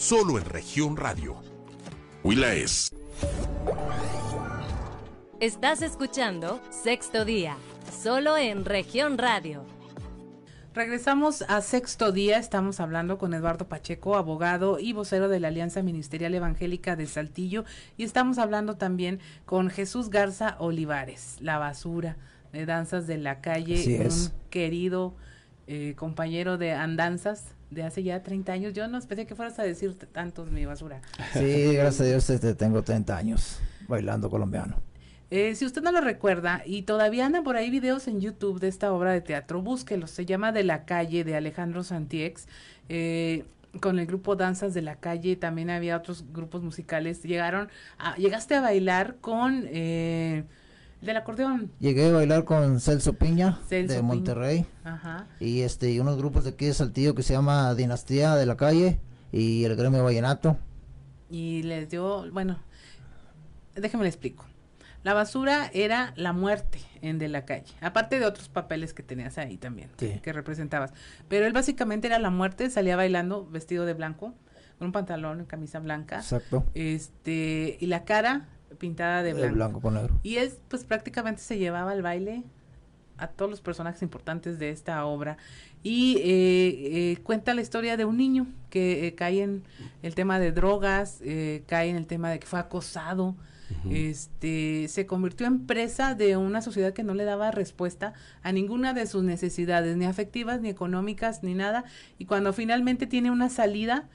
[0.00, 1.36] solo en región radio.
[2.24, 2.90] Huila es.
[5.40, 7.58] Estás escuchando Sexto Día,
[8.02, 9.62] solo en región radio.
[10.72, 15.82] Regresamos a sexto día, estamos hablando con Eduardo Pacheco, abogado y vocero de la Alianza
[15.82, 17.64] Ministerial Evangélica de Saltillo,
[17.98, 22.16] y estamos hablando también con Jesús Garza Olivares, la basura
[22.52, 24.32] de Danzas de la Calle, Así un es.
[24.48, 25.14] querido
[25.66, 28.72] eh, compañero de andanzas de hace ya 30 años.
[28.72, 31.00] Yo no pensé que fueras a decir tantos mi basura.
[31.32, 34.76] Sí, gracias a Dios este, tengo 30 años bailando colombiano.
[35.30, 38.66] Eh, si usted no lo recuerda y todavía andan por ahí videos en YouTube de
[38.66, 40.10] esta obra de teatro, búsquelos.
[40.10, 42.48] Se llama De la calle de Alejandro Santiex.
[42.88, 43.44] Eh,
[43.78, 47.22] con el grupo Danzas de la Calle también había otros grupos musicales.
[47.22, 50.42] Llegaron, a, llegaste a bailar con eh,
[51.00, 51.70] del acordeón.
[51.80, 54.02] Llegué a bailar con Celso Piña Celso de Piña.
[54.02, 55.26] Monterrey Ajá.
[55.40, 58.56] y este y unos grupos de aquí de Saltillo que se llama Dinastía de la
[58.56, 59.00] Calle
[59.32, 60.58] y el Gremio Vallenato.
[61.30, 62.58] Y les dio, bueno,
[63.74, 64.44] déjeme le explico.
[65.02, 69.38] La basura era la muerte en De la Calle, aparte de otros papeles que tenías
[69.38, 70.20] ahí también, Sí.
[70.22, 70.92] que representabas.
[71.28, 74.34] Pero él básicamente era la muerte, salía bailando vestido de blanco,
[74.78, 76.66] con un pantalón y camisa blanca, Exacto.
[76.74, 79.80] este, y la cara pintada de De blanco.
[79.80, 80.18] con negro.
[80.22, 82.44] Y es, pues prácticamente se llevaba al baile
[83.18, 85.36] a todos los personajes importantes de esta obra.
[85.82, 86.22] Y eh,
[87.12, 89.62] eh, cuenta la historia de un niño que eh, cae en
[90.02, 93.36] el tema de drogas, eh, cae en el tema de que fue acosado,
[93.88, 98.94] este, se convirtió en presa de una sociedad que no le daba respuesta a ninguna
[98.94, 101.84] de sus necesidades, ni afectivas, ni económicas, ni nada.
[102.18, 104.08] Y cuando finalmente tiene una salida,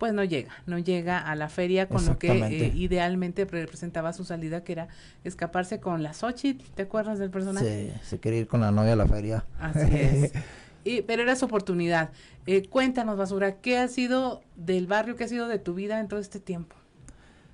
[0.00, 4.24] pues no llega, no llega a la feria con lo que eh, idealmente representaba su
[4.24, 4.88] salida, que era
[5.24, 7.92] escaparse con la Xochitl, ¿te acuerdas del personaje?
[8.02, 9.44] Se, se quería ir con la novia a la feria.
[9.58, 10.32] Así es.
[10.82, 12.08] Y, pero era su oportunidad.
[12.46, 16.08] Eh, cuéntanos, Basura, ¿qué ha sido del barrio, qué ha sido de tu vida en
[16.08, 16.74] todo este tiempo?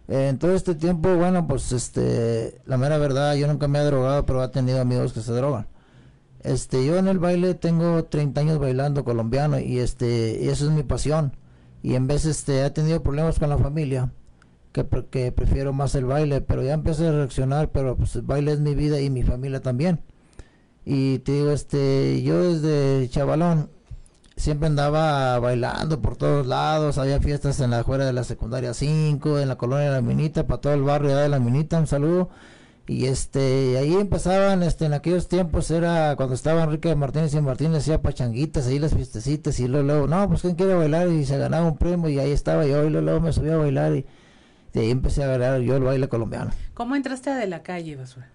[0.07, 3.83] Eh, En todo este tiempo, bueno, pues este, la mera verdad, yo nunca me he
[3.85, 5.67] drogado, pero he tenido amigos que se drogan.
[6.45, 10.71] Este, yo en el baile tengo 30 años bailando colombiano y este, y eso es
[10.71, 11.33] mi pasión.
[11.87, 14.11] Y en vez este, he tenido problemas con la familia,
[14.73, 18.51] que, que prefiero más el baile, pero ya empecé a reaccionar, pero pues el baile
[18.51, 20.01] es mi vida y mi familia también.
[20.85, 23.71] Y te digo, este, yo desde chavalón
[24.35, 29.39] siempre andaba bailando por todos lados, había fiestas en la afuera de la secundaria 5,
[29.39, 32.31] en la colonia de la Minita, para todo el barrio de la Minita, un saludo.
[32.89, 37.79] Y este, ahí empezaban, este, en aquellos tiempos era cuando estaba Enrique Martínez y Martínez
[37.79, 41.37] hacía pachanguitas, ahí las fiestecitas, y luego, luego, no, pues quién quiere bailar, y se
[41.37, 44.07] ganaba un premio, y ahí estaba yo, y luego, luego me subí a bailar, y
[44.73, 46.53] de ahí empecé a bailar yo el baile colombiano.
[46.75, 48.31] ¿Cómo entraste a de la calle, Basura?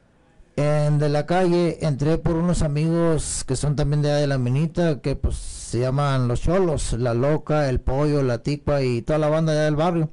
[0.57, 4.99] En de la calle entré por unos amigos que son también de de la minita,
[4.99, 9.29] que pues se llaman los cholos, la loca, el pollo, la ticua y toda la
[9.29, 10.09] banda allá del barrio.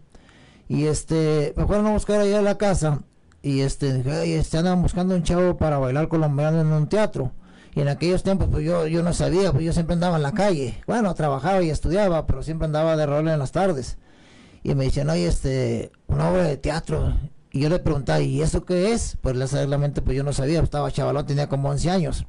[0.68, 3.02] Y este, me fueron a buscar allá a la casa
[3.42, 7.32] y este, dije, "Ay, este andan buscando un chavo para bailar colombiano en un teatro.
[7.74, 10.32] Y en aquellos tiempos pues yo, yo no sabía, pues yo siempre andaba en la
[10.32, 10.82] calle.
[10.86, 13.98] Bueno, trabajaba y estudiaba, pero siempre andaba de rol en las tardes.
[14.64, 17.14] Y me dicen, oye, este, una obra de teatro.
[17.52, 19.16] Y yo le preguntaba, ¿y eso qué es?
[19.20, 22.26] Pues exactamente, pues yo no sabía, estaba chavalón, tenía como 11 años.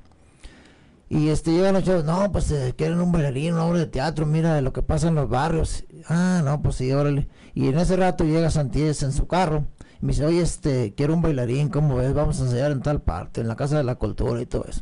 [1.09, 4.27] Y este, llegan los chavos, no, pues eh, quieren un bailarín, una obra de teatro,
[4.27, 5.83] mira de lo que pasa en los barrios.
[6.07, 7.27] Ah, no, pues sí, órale.
[7.55, 9.65] Y en ese rato llega Santíez en su carro.
[10.01, 12.13] Me dice, oye, este, quiero un bailarín, ¿cómo ves?
[12.13, 14.81] Vamos a ensayar en tal parte, en la Casa de la Cultura y todo eso.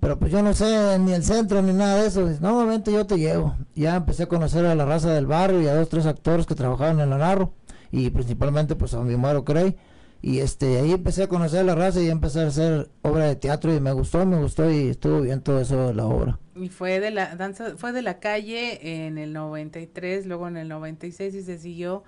[0.00, 2.26] Pero pues yo no sé ni el centro ni nada de eso.
[2.26, 3.54] Dice, no, vente, yo te llevo.
[3.74, 6.54] Ya empecé a conocer a la raza del barrio y a dos, tres actores que
[6.54, 7.52] trabajaban en la narro.
[7.92, 9.76] y principalmente pues a mi Maro Cray
[10.22, 13.74] y este ahí empecé a conocer la raza y empecé a hacer obra de teatro
[13.74, 17.00] y me gustó me gustó y estuvo bien todo eso de la obra y fue
[17.00, 21.42] de la danza fue de la calle en el 93 luego en el 96 y
[21.42, 22.04] se siguió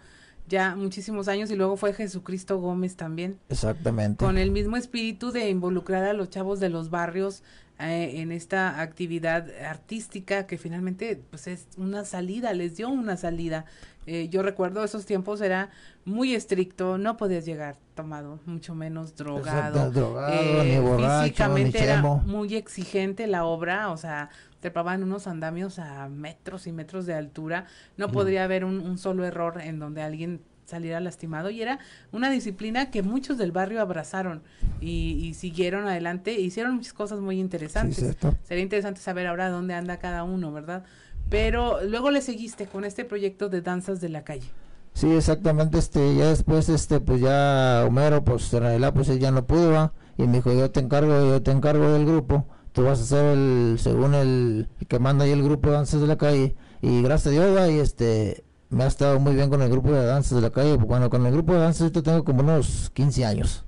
[0.49, 3.39] ya muchísimos años y luego fue Jesucristo Gómez también.
[3.49, 4.25] Exactamente.
[4.25, 7.43] Con el mismo espíritu de involucrar a los chavos de los barrios
[7.79, 13.65] eh, en esta actividad artística que finalmente pues es una salida les dio una salida.
[14.07, 15.71] Eh, yo recuerdo esos tiempos era
[16.05, 19.93] muy estricto, no podías llegar tomado, mucho menos drogado.
[20.29, 20.81] eh,
[21.23, 24.31] físicamente era muy exigente la obra, o sea,
[24.63, 29.25] trepaban unos andamios a metros y metros de altura, no podría haber un, un solo
[29.25, 31.81] error en donde alguien saliera lastimado y era
[32.13, 34.41] una disciplina que muchos del barrio abrazaron
[34.81, 38.17] y, y siguieron adelante, hicieron muchas cosas muy interesantes.
[38.45, 40.85] Sería interesante saber ahora dónde anda cada uno, ¿verdad?
[41.29, 44.47] Pero luego le seguiste con este proyecto de danzas de la calle.
[44.95, 49.33] Sí, exactamente, este, ya después, este, pues ya Homero, pues en realidad, pues él ya
[49.33, 49.93] no pudo, ¿va?
[50.19, 53.25] y me dijo, yo te encargo, yo te encargo del grupo, tú vas a ser
[53.25, 57.29] el, según el, que manda ahí el grupo de danzas de la calle, y gracias
[57.29, 57.69] a Dios, ¿va?
[57.69, 60.77] y este, me ha estado muy bien con el grupo de danzas de la calle,
[60.77, 63.65] bueno, con el grupo de danzas yo tengo como unos 15 años.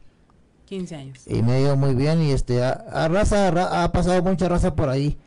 [0.65, 1.21] 15 años.
[1.27, 4.89] Y me ha ido muy bien, y este, a, raza, ha pasado mucha raza por
[4.89, 5.19] ahí,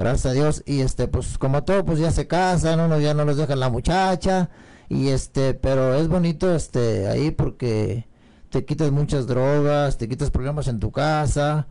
[0.00, 3.26] gracias a Dios y este pues como todo pues ya se casan uno ya no
[3.26, 4.48] los deja la muchacha
[4.88, 8.08] y este pero es bonito este ahí porque
[8.48, 11.68] te quitas muchas drogas te quitas problemas en tu casa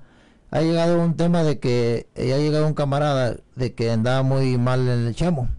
[0.51, 4.57] ha llegado un tema de que ya ha llegado un camarada de que andaba muy
[4.57, 5.49] mal en el chamo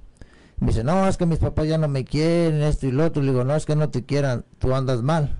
[0.58, 3.22] me dice no es que mis papás ya no me quieren esto y lo otro
[3.22, 5.38] le digo no es que no te quieran tú andas mal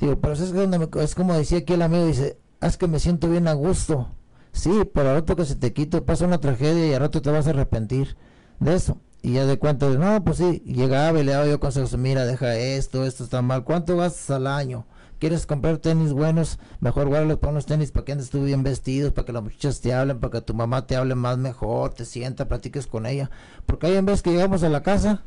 [0.00, 3.28] digo pero es, que es como decía aquí el amigo dice es que me siento
[3.28, 4.08] bien a gusto
[4.54, 7.30] Sí, pero al rato que se te quite pasa una tragedia y al rato te
[7.30, 8.16] vas a arrepentir
[8.60, 8.98] de eso.
[9.20, 12.56] Y ya de cuenta, no, pues sí, llegaba y le daba yo consejos, mira, deja
[12.56, 13.64] esto, esto está mal.
[13.64, 14.86] ¿Cuánto gastas al año?
[15.24, 16.58] ¿Quieres comprar tenis buenos?
[16.80, 19.80] Mejor guárdalo para unos tenis para que andes tú bien vestidos, para que las muchachas
[19.80, 23.30] te hablen, para que tu mamá te hable más mejor, te sienta, platiques con ella.
[23.64, 25.22] Porque ahí en vez que llegamos a la casa,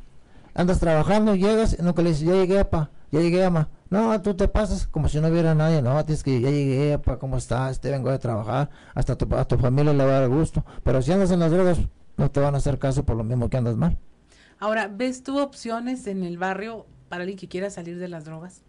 [0.54, 3.70] andas trabajando, llegas y nunca le dices, ya llegué, pa, ya llegué, ama.
[3.90, 7.18] No, tú te pasas como si no hubiera nadie, no, tienes que ya llegué, pa,
[7.18, 7.82] ¿cómo estás?
[7.82, 10.64] Te vengo de trabajar, hasta tu, a tu familia le va a dar gusto.
[10.84, 11.80] Pero si andas en las drogas,
[12.18, 13.98] no te van a hacer caso por lo mismo que andas mal.
[14.60, 18.62] Ahora, ¿ves tú opciones en el barrio para alguien que quiera salir de las drogas?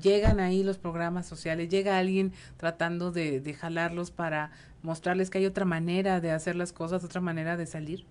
[0.00, 4.50] Llegan ahí los programas sociales, llega alguien tratando de, jalarlos para
[4.82, 8.04] mostrarles que hay otra manera de hacer las cosas, otra manera de salir.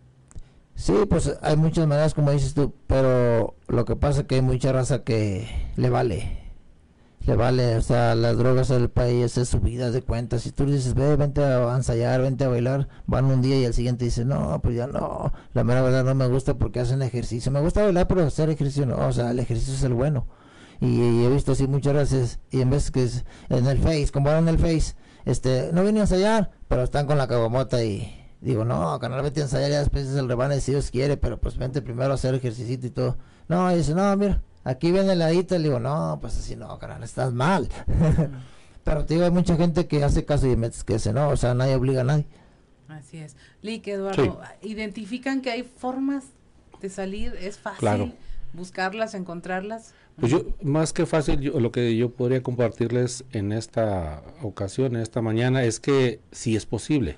[0.76, 4.41] Sí, pues hay muchas maneras como dices tú, pero lo que pasa es que hay
[4.41, 6.45] mucha raza que le vale.
[7.26, 10.43] Le vale, o sea, las drogas del país es subida de cuentas.
[10.43, 13.74] Si tú dices, ve, vente a ensayar, vente a bailar, van un día y al
[13.74, 15.34] siguiente dice, no, pues ya no.
[15.54, 17.52] La mera verdad no me gusta porque hacen ejercicio.
[17.52, 19.08] Me gusta bailar, pero hacer ejercicio no.
[19.08, 20.28] O sea, el ejercicio es el bueno.
[20.81, 24.29] Y, he visto así muchas veces, y en vez que es en el Face, como
[24.29, 28.25] van en el Face, este, no vienen a ensayar, pero están con la cabomota y
[28.45, 31.39] Digo, no, canal vete a ensayar ya después es el rebane si Dios quiere, pero
[31.39, 33.17] pues vente primero a hacer ejercicio y todo.
[33.47, 35.57] No, y dice, no, mira, aquí viene el ladito.
[35.57, 37.67] Le digo, no, pues así no, canal, estás mal.
[38.83, 41.38] pero te digo, hay mucha gente que hace caso y metes que dice, no, o
[41.38, 42.27] sea, nadie obliga a nadie.
[42.88, 43.35] Así es.
[43.63, 46.25] Lick, Eduardo, ¿identifican que hay formas
[46.81, 47.33] de salir?
[47.39, 48.13] ¿Es fácil
[48.53, 49.95] buscarlas, encontrarlas?
[50.19, 55.01] Pues yo, más que fácil, yo, lo que yo podría compartirles en esta ocasión, en
[55.01, 57.17] esta mañana, es que si es posible.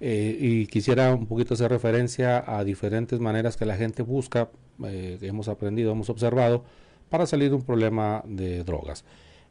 [0.00, 4.50] Eh, y quisiera un poquito hacer referencia a diferentes maneras que la gente busca,
[4.84, 6.64] eh, hemos aprendido, hemos observado,
[7.08, 9.04] para salir de un problema de drogas.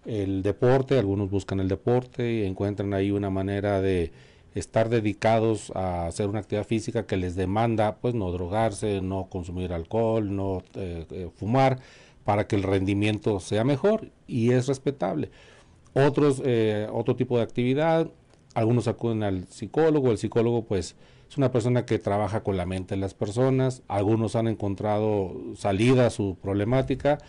[0.06, 4.12] El deporte, algunos buscan el deporte y encuentran ahí una manera de
[4.54, 9.72] estar dedicados a hacer una actividad física que les demanda pues no drogarse, no consumir
[9.72, 11.80] alcohol, no eh, fumar,
[12.24, 15.32] para que el rendimiento sea mejor y es respetable.
[15.94, 16.42] Otros,
[16.92, 18.10] otro tipo de actividad,
[18.54, 20.96] algunos acuden al psicólogo, el psicólogo pues
[21.30, 26.08] es una persona que trabaja con la mente de las personas, algunos han encontrado salida
[26.08, 27.20] a su problemática,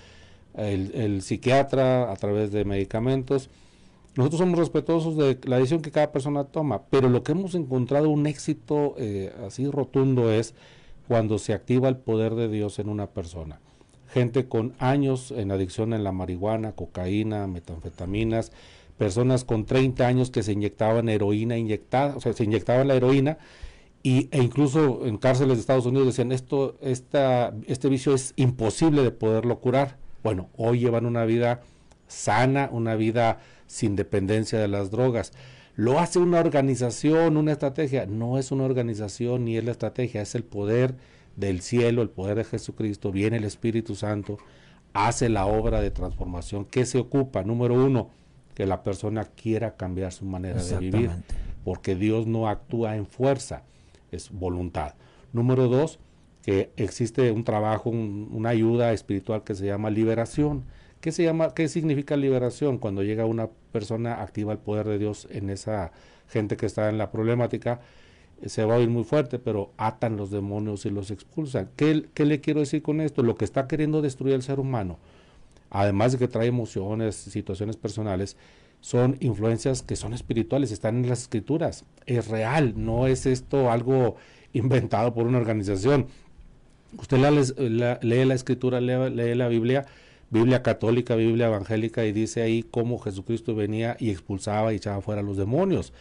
[0.54, 3.48] el, psiquiatra a través de medicamentos.
[4.16, 8.10] Nosotros somos respetuosos de la decisión que cada persona toma, pero lo que hemos encontrado
[8.10, 10.54] un éxito eh, así rotundo es
[11.06, 13.60] cuando se activa el poder de Dios en una persona.
[14.12, 18.52] Gente con años en adicción en la marihuana, cocaína, metanfetaminas,
[18.98, 23.38] personas con 30 años que se inyectaban heroína inyectada, o sea, se inyectaban la heroína
[24.02, 29.02] y, e incluso en cárceles de Estados Unidos decían esto, esta, este vicio es imposible
[29.02, 29.96] de poderlo curar.
[30.22, 31.62] Bueno, hoy llevan una vida
[32.08, 35.32] sana, una vida sin dependencia de las drogas.
[35.74, 38.06] Lo hace una organización, una estrategia.
[38.06, 40.96] No es una organización ni es la estrategia, es el poder
[41.36, 44.38] del cielo, el poder de Jesucristo, viene el Espíritu Santo,
[44.92, 46.64] hace la obra de transformación.
[46.64, 47.42] ¿Qué se ocupa?
[47.42, 48.10] Número uno,
[48.54, 51.10] que la persona quiera cambiar su manera de vivir,
[51.64, 53.62] porque Dios no actúa en fuerza,
[54.10, 54.94] es voluntad.
[55.32, 55.98] Número dos,
[56.42, 60.64] que existe un trabajo, una ayuda espiritual que se llama liberación.
[61.00, 62.78] ¿Qué, se llama, ¿Qué significa liberación?
[62.78, 65.92] Cuando llega una persona activa el poder de Dios en esa
[66.28, 67.80] gente que está en la problemática,
[68.46, 71.70] se va a oír muy fuerte, pero atan los demonios y los expulsan.
[71.76, 73.22] ¿Qué, ¿Qué, le quiero decir con esto?
[73.22, 74.98] Lo que está queriendo destruir el ser humano,
[75.70, 78.36] además de que trae emociones, situaciones personales,
[78.80, 84.16] son influencias que son espirituales, están en las escrituras, es real, no es esto algo
[84.52, 86.06] inventado por una organización.
[86.98, 87.18] Usted
[88.02, 89.86] lee la escritura, lee, la Biblia,
[90.30, 95.20] Biblia católica, Biblia evangélica, y dice ahí cómo Jesucristo venía y expulsaba y echaba fuera
[95.20, 95.92] a los demonios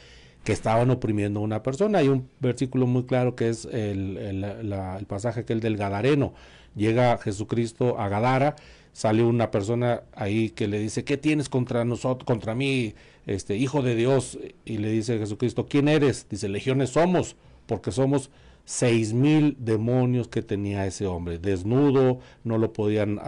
[0.44, 2.00] que estaban oprimiendo a una persona.
[2.00, 6.34] Hay un versículo muy claro que es el, el, pasaje que el del Gadareno.
[6.76, 8.56] Llega Jesucristo a Gadara,
[8.94, 12.96] sale una persona ahí que le dice, ¿qué tienes contra nosotros, contra mí,
[13.28, 14.40] este hijo de Dios?
[14.66, 16.28] Y le dice Jesucristo, ¿quién eres?
[16.30, 17.36] Dice, legiones somos,
[17.68, 18.32] porque somos
[18.66, 23.20] seis mil demonios que tenía ese hombre, desnudo, no lo podían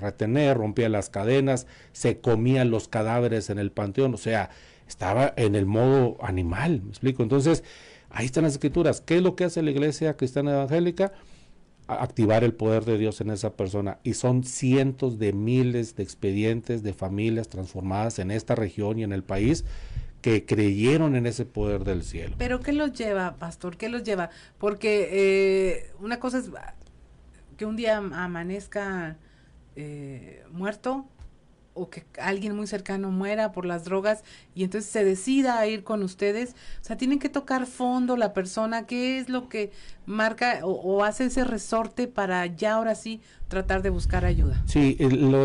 [0.00, 4.50] retener, rompía las cadenas, se comían los cadáveres en el panteón, o sea,
[4.86, 7.22] estaba en el modo animal, me explico.
[7.22, 7.64] Entonces,
[8.10, 9.00] ahí están las escrituras.
[9.00, 11.12] ¿Qué es lo que hace la iglesia cristiana evangélica?
[11.88, 13.98] activar el poder de Dios en esa persona.
[14.02, 19.12] Y son cientos de miles de expedientes de familias transformadas en esta región y en
[19.12, 19.64] el país
[20.20, 22.34] que creyeron en ese poder del cielo.
[22.38, 23.76] Pero ¿qué los lleva, pastor?
[23.76, 24.30] ¿Qué los lleva?
[24.58, 26.50] Porque eh, una cosa es
[27.56, 29.18] que un día amanezca
[29.76, 31.06] eh, muerto
[31.76, 35.84] o que alguien muy cercano muera por las drogas y entonces se decida a ir
[35.84, 36.56] con ustedes.
[36.80, 39.70] O sea, tienen que tocar fondo la persona, qué es lo que
[40.06, 44.62] marca o, hace ese resorte para ya ahora sí tratar de buscar ayuda.
[44.66, 44.96] Sí,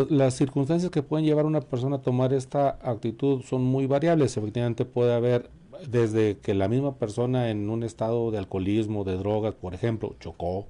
[0.09, 4.37] las circunstancias que pueden llevar a una persona a tomar esta actitud son muy variables.
[4.37, 5.49] Efectivamente puede haber
[5.89, 10.67] desde que la misma persona en un estado de alcoholismo, de drogas, por ejemplo, chocó,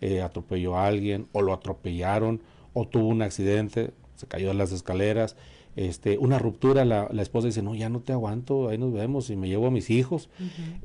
[0.00, 2.40] eh, atropelló a alguien o lo atropellaron
[2.74, 5.36] o tuvo un accidente, se cayó de las escaleras,
[5.74, 9.30] este, una ruptura, la, la, esposa dice, no, ya no te aguanto, ahí nos vemos
[9.30, 10.28] y me llevo a mis hijos,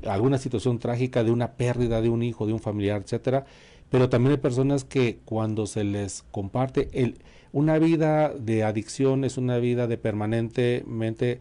[0.06, 3.44] alguna situación trágica de una pérdida de un hijo, de un familiar, etcétera,
[3.90, 7.18] pero también hay personas que cuando se les comparte el,
[7.52, 11.40] una vida de adicción es una vida de permanentemente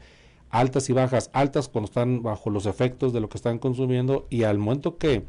[0.50, 4.44] altas y bajas, altas cuando están bajo los efectos de lo que están consumiendo y
[4.44, 5.24] al momento que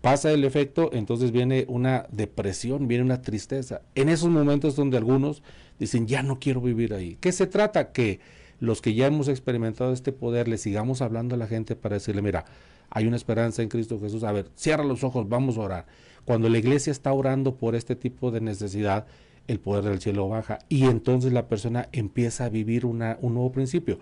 [0.00, 3.82] pasa el efecto, entonces viene una depresión, viene una tristeza.
[3.94, 5.42] En esos momentos donde algunos
[5.78, 7.16] dicen, ya no quiero vivir ahí.
[7.20, 7.92] ¿Qué se trata?
[7.92, 8.20] Que
[8.60, 12.22] los que ya hemos experimentado este poder le sigamos hablando a la gente para decirle,
[12.22, 12.44] mira,
[12.90, 14.24] hay una esperanza en Cristo Jesús.
[14.24, 15.86] A ver, cierra los ojos, vamos a orar.
[16.24, 19.06] Cuando la iglesia está orando por este tipo de necesidad,
[19.46, 23.52] el poder del cielo baja y entonces la persona empieza a vivir una, un nuevo
[23.52, 23.98] principio.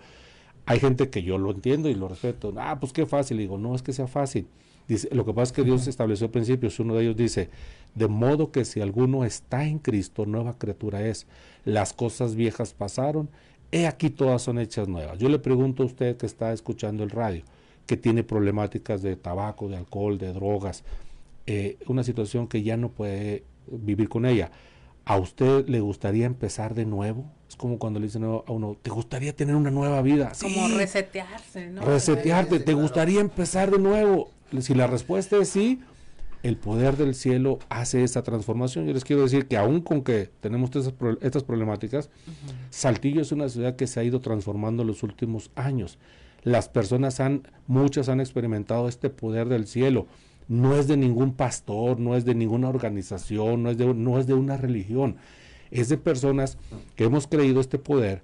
[0.65, 2.51] Hay gente que yo lo entiendo y lo respeto.
[2.57, 3.37] Ah, pues qué fácil.
[3.37, 4.47] digo, no es que sea fácil
[4.87, 6.79] Dice, lo que pasa es que Dios estableció principios.
[6.79, 7.49] Uno de ellos dice,
[7.95, 11.27] de modo que si alguno está en Cristo, nueva criatura es.
[11.63, 13.29] Las cosas viejas pasaron,
[13.71, 15.17] he aquí todas son hechas nuevas.
[15.17, 17.43] Yo le pregunto a usted que está escuchando el radio,
[17.87, 20.83] que tiene problemáticas de tabaco, de alcohol, de drogas,
[21.47, 24.51] eh, una situación que ya no puede vivir con ella.
[25.05, 27.25] ¿A usted le gustaría empezar de nuevo?
[27.47, 30.31] Es como cuando le dicen a uno, ¿te gustaría tener una nueva vida?
[30.41, 31.81] Como resetearse, ¿no?
[31.81, 34.31] Resetearte, ¿te gustaría empezar de nuevo?
[34.61, 35.81] Si la respuesta es sí,
[36.45, 38.85] el poder del cielo hace esa transformación.
[38.85, 40.69] Yo les quiero decir que aún con que tenemos
[41.21, 42.11] estas, problemáticas,
[42.69, 45.97] Saltillo es una ciudad que se ha ido transformando en los últimos años.
[46.43, 50.05] Las personas han, muchas han experimentado este poder del cielo.
[50.47, 54.27] No es de ningún pastor, no es de ninguna organización, no es de, no es
[54.27, 55.17] de una religión.
[55.71, 56.59] Es de personas
[56.95, 58.21] que hemos creído este poder,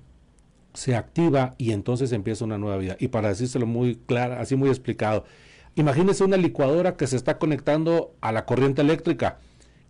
[0.75, 2.97] se activa y entonces empieza una nueva vida.
[2.99, 5.25] Y para decírselo muy claro, así muy explicado,
[5.75, 9.37] Imagínese una licuadora que se está conectando a la corriente eléctrica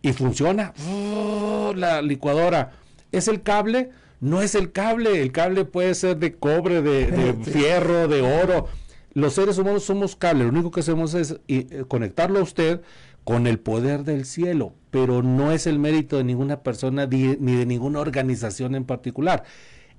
[0.00, 0.72] y funciona.
[0.88, 1.42] ¡Oh!
[1.74, 2.72] la licuadora.
[3.10, 3.90] ¿Es el cable?
[4.20, 5.22] No es el cable.
[5.22, 8.68] El cable puede ser de cobre, de, fierro, de oro.
[9.14, 10.44] Los seres humanos somos cable.
[10.44, 12.80] Lo único que hacemos es eh, conectarlo a usted
[13.24, 14.74] con el poder del cielo.
[14.90, 19.44] Pero no es el mérito de ninguna persona ni de ninguna organización en particular.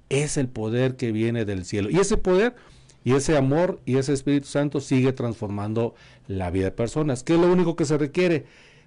[0.09, 1.89] Es el poder que viene del cielo.
[1.89, 2.55] Y ese poder
[3.03, 5.93] y ese amor y ese Espíritu Santo sigue transformando
[6.27, 7.23] la vida de personas.
[7.23, 8.45] ¿Qué es lo único que se requiere?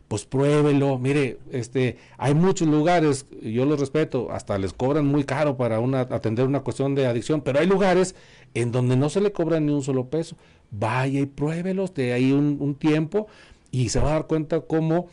[0.09, 0.99] Pues pruébelo.
[0.99, 6.01] Mire, este, hay muchos lugares, yo los respeto, hasta les cobran muy caro para una,
[6.01, 8.15] atender una cuestión de adicción, pero hay lugares
[8.55, 10.37] en donde no se le cobra ni un solo peso.
[10.71, 13.29] Vaya y pruébelos de ahí un, un tiempo
[13.71, 15.09] Y se va a dar cuenta cómo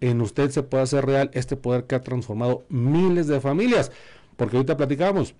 [0.00, 3.90] en usted se puede hacer real este poder que ha transformado miles de familias.
[4.36, 5.34] Porque ahorita platicamos,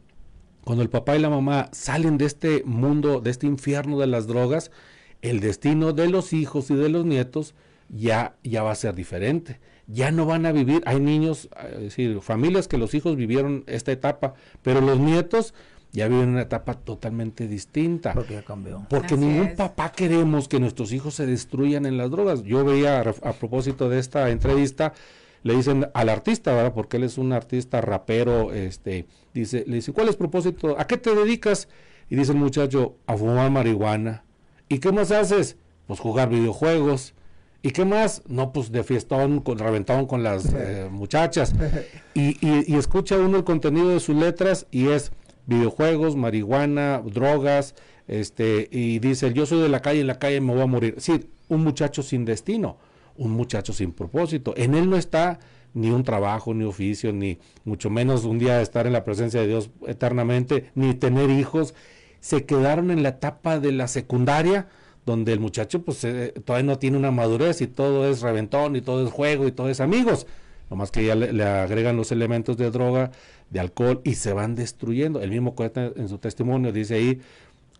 [0.65, 4.27] cuando el papá y la mamá salen de este mundo, de este infierno de las
[4.27, 4.71] drogas,
[5.23, 7.55] el destino de los hijos y de los nietos
[7.89, 9.61] ya, ya va a ser diferente.
[9.87, 13.93] Ya no van a vivir, hay niños, es decir, familias que los hijos vivieron esta
[13.93, 15.53] etapa, pero los nietos
[15.93, 18.15] ya viven una etapa totalmente distinta.
[18.15, 18.85] Porque ya cambió.
[18.89, 19.57] Porque Así ningún es.
[19.57, 22.43] papá queremos que nuestros hijos se destruyan en las drogas.
[22.43, 24.95] Yo veía a, a propósito de esta entrevista,
[25.45, 26.73] le dicen al artista, ¿verdad?
[26.75, 30.75] Porque él es un artista rapero, este, dice, le dice, ¿cuál es el propósito?
[30.79, 31.69] ¿A qué te dedicas?
[32.11, 34.25] Y dice el muchacho, a fumar marihuana.
[34.69, 35.57] ¿Y qué más haces?
[35.87, 37.15] Pues jugar videojuegos.
[37.63, 38.23] ¿Y qué más?
[38.27, 41.55] No, pues de fiestón, con reventón con las eh, muchachas.
[42.17, 45.11] Y, y- y escucha uno el contenido de sus letras y es
[45.47, 47.75] videojuegos, marihuana, drogas,
[48.07, 50.95] este, y dice, yo soy de la calle, en la calle me voy a morir.
[50.99, 52.77] Sí, un muchacho sin destino,
[53.17, 54.55] un muchacho sin propósito.
[54.57, 55.39] En él no está
[55.75, 59.49] ni un trabajo, ni oficio, ni mucho menos un día estar en la presencia de
[59.49, 61.75] Dios eternamente, ni tener hijos.
[62.21, 64.69] Se quedaron en la etapa de la secundaria,
[65.05, 68.81] donde el muchacho pues eh, todavía no tiene una madurez y todo es reventón y
[68.81, 70.27] todo es juego y todo es amigos.
[70.71, 73.11] Nomás que ya le, agregan los elementos de droga,
[73.51, 75.21] de alcohol y se van destruyendo.
[75.21, 77.21] El mismo cuenta en su testimonio, dice ahí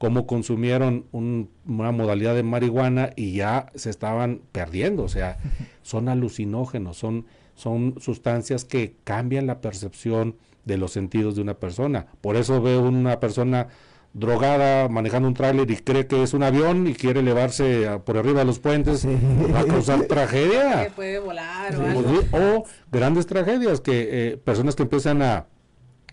[0.05, 5.03] cómo consumieron un- una modalidad de marihuana y ya se estaban perdiendo.
[5.05, 5.39] O sea,
[5.83, 7.25] son alucinógenos, son,
[7.55, 10.37] son sustancias que cambian la percepción
[10.67, 12.07] de los sentidos de una persona.
[12.21, 13.69] Por eso veo una persona
[14.13, 18.19] drogada manejando un tráiler y cree que es un avión y quiere elevarse a- por
[18.19, 20.85] arriba de los puentes, va a causar tragedia.
[20.85, 22.59] Que puede volar o Pues algo.
[22.61, 25.47] o grandes tragedias que eh, personas que empiezan a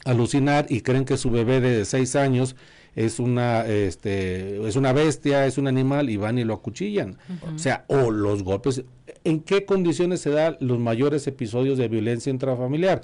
[0.05, 2.55] alucinar y creen que su bebé de seis años
[2.95, 7.17] es una este es una bestia es un animal y van y lo acuchillan.
[7.55, 8.83] O sea o los golpes.
[9.23, 13.01] En qué condiciones se dan los mayores episodios de violencia intrafamiliar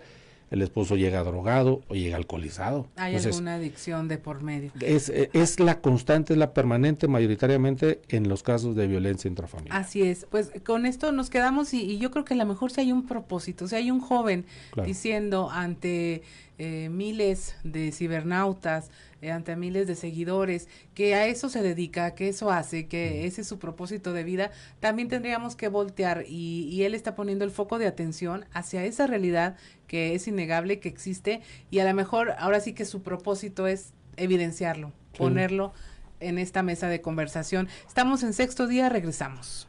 [0.50, 2.88] el esposo llega drogado o llega alcoholizado.
[2.96, 4.72] Hay Entonces, alguna adicción de por medio.
[4.80, 9.76] es, es la constante es la permanente mayoritariamente en los casos de violencia intrafamiliar.
[9.76, 12.72] Así es, pues con esto nos quedamos y, y yo creo que a lo mejor
[12.72, 14.88] si hay un propósito, si hay un joven Claro.
[14.88, 16.22] diciendo ante
[16.60, 18.90] eh, miles de cibernautas,
[19.22, 23.42] eh, ante miles de seguidores, que a eso se dedica, que eso hace, que ese
[23.42, 27.52] es su propósito de vida, también tendríamos que voltear y, y él está poniendo el
[27.52, 29.56] foco de atención hacia esa realidad
[29.88, 31.42] que es innegable, que existe
[31.72, 35.20] y a lo mejor ahora sí que su propósito es evidenciarlo, Sí.
[35.20, 35.74] ponerlo
[36.20, 37.68] en esta mesa de conversación.
[37.88, 39.68] Estamos en sexto día, regresamos.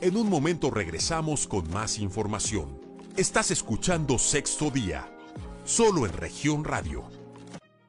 [0.00, 2.78] En un momento regresamos con más información.
[3.16, 5.08] Estás escuchando Sexto Día,
[5.64, 7.04] solo en región radio.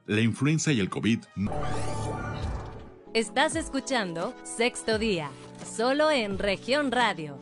[0.06, 1.52] La influenza y el COVID no.
[3.14, 5.30] Estás escuchando Sexto Día,
[5.66, 7.38] solo en región radio.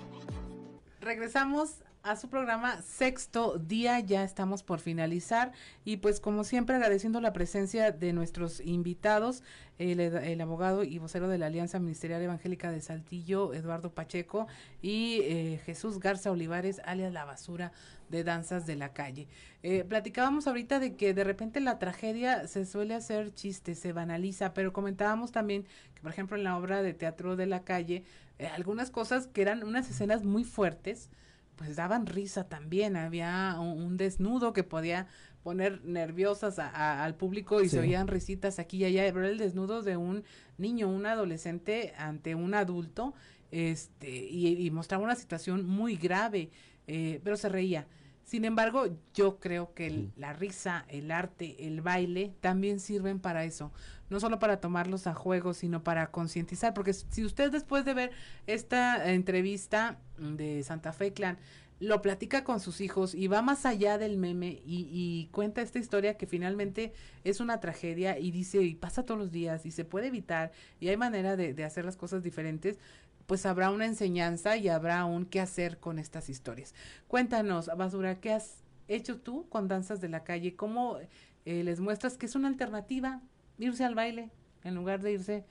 [1.01, 5.53] Regresamos a su programa Sexto Día, ya estamos por finalizar
[5.85, 9.41] y pues como siempre agradeciendo la presencia de nuestros invitados,
[9.79, 14.47] el, el abogado y vocero de la Alianza Ministerial Evangélica de Saltillo, Eduardo Pacheco,
[14.81, 17.71] y eh, Jesús Garza Olivares, alias La Basura
[18.09, 19.29] de Danzas de la Calle.
[19.63, 24.53] Eh, platicábamos ahorita de que de repente la tragedia se suele hacer chiste, se banaliza,
[24.53, 28.03] pero comentábamos también que por ejemplo en la obra de teatro de la calle,
[28.39, 31.09] eh, algunas cosas que eran unas escenas muy fuertes,
[31.55, 32.95] pues daban risa también.
[32.95, 35.07] Había un, un desnudo que podía
[35.43, 39.03] poner nerviosas a- a- al público y se oían risitas aquí y allá.
[39.13, 40.23] Pero era el desnudo de un
[40.57, 43.13] niño, un adolescente ante un adulto,
[43.51, 46.49] este, y, y mostraba una situación muy grave,
[46.87, 47.87] eh, pero se reía.
[48.23, 53.43] Sin embargo, yo creo que el- la risa, el arte, el baile también sirven para
[53.43, 53.71] eso.
[54.09, 56.73] No solo para tomarlos a juego, sino para concientizar.
[56.73, 58.11] Porque si usted después de ver
[58.47, 61.37] esta entrevista de Santa Fe Clan
[61.79, 66.17] lo platica con sus hijos y va más allá del meme y, cuenta esta historia
[66.17, 66.93] que finalmente
[67.23, 70.87] es una tragedia y dice, y pasa todos los días y se puede evitar y
[70.87, 72.77] hay manera de, de hacer las cosas diferentes,
[73.25, 76.73] pues habrá una enseñanza y habrá un qué hacer con estas historias.
[77.07, 80.55] Cuéntanos, Basura, ¿qué has hecho tú con Danzas de la Calle?
[80.55, 80.97] ¿Cómo
[81.45, 83.21] eh, les muestras que es una alternativa
[83.57, 84.29] irse al baile
[84.63, 85.45] en lugar de irse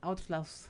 [0.00, 0.68] a otros lados?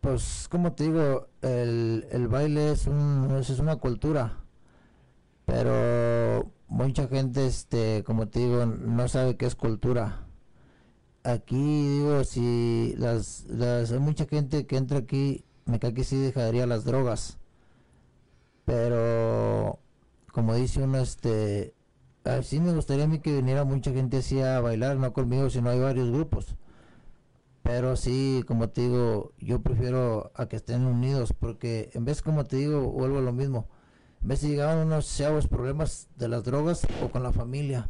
[0.00, 4.38] Pues, como te digo, el, el baile es, un, es una cultura,
[5.44, 10.26] pero mucha gente, este, como te digo, no sabe qué es cultura.
[11.24, 11.56] Aquí,
[11.98, 16.66] digo, si las, las, hay mucha gente que entra aquí, me cae que sí dejaría
[16.66, 17.38] las drogas,
[18.64, 19.80] pero,
[20.32, 21.74] como dice uno, este,
[22.42, 25.70] sí me gustaría a mí que viniera mucha gente así a bailar, no conmigo, sino
[25.70, 26.56] hay varios grupos
[27.62, 32.44] Pero sí, como te digo, yo prefiero a que estén unidos porque en vez, como
[32.44, 33.68] te digo, vuelvo a lo mismo.
[34.22, 37.88] En vez de llegar a unos chavos problemas de las drogas o con la familia.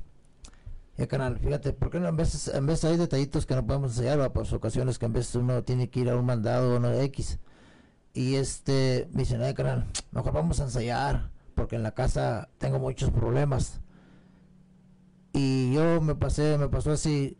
[0.96, 3.92] Ya, canal, fíjate, ¿por qué no en vez, en vez hay detallitos que no podemos
[3.92, 6.78] enseñar, va, por ocasiones que en vez uno tiene que ir a un mandado o
[6.78, 7.38] no X.
[8.12, 12.78] Y este, me dicen, ay, canal, mejor vamos a ensayar, porque en la casa tengo
[12.78, 13.80] muchos problemas.
[15.32, 17.38] Y yo me pasé, me pasó así,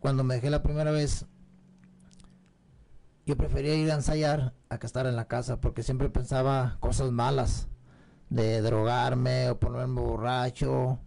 [0.00, 1.24] cuando me dejé la primera vez,
[3.26, 7.10] yo prefería ir a ensayar a que estar en la casa, porque siempre pensaba cosas
[7.10, 7.68] malas,
[8.30, 11.00] de drogarme o ponerme borracho,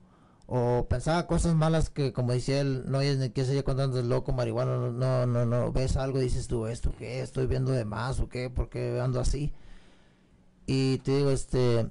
[0.48, 3.84] o pensaba cosas malas que, como decía él, no es ni qué sé yo cuando
[3.84, 7.22] andas loco, marihuana, no, no, no, ves algo y dices tú, ¿esto qué?
[7.22, 8.50] ¿Estoy viendo de más o qué?
[8.50, 9.54] ¿Por qué ando así?
[10.66, 11.90] Y te digo, este,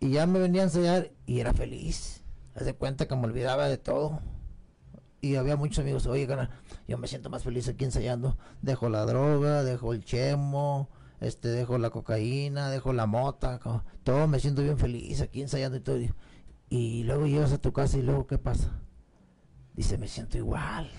[0.00, 2.22] y ya me venía a ensayar y era feliz.
[2.54, 4.20] Haz de cuenta que me olvidaba de todo.
[5.20, 6.50] Y había muchos amigos, oye, gana,
[6.86, 8.36] yo me siento más feliz aquí ensayando.
[8.62, 10.88] Dejo la droga, dejo el chemo,
[11.20, 13.58] este, dejo la cocaína, dejo la mota,
[14.04, 15.98] todo me siento bien feliz aquí ensayando y todo.
[16.70, 18.80] Y luego llegas a tu casa y luego, ¿qué pasa?
[19.74, 20.90] Dice, me siento igual.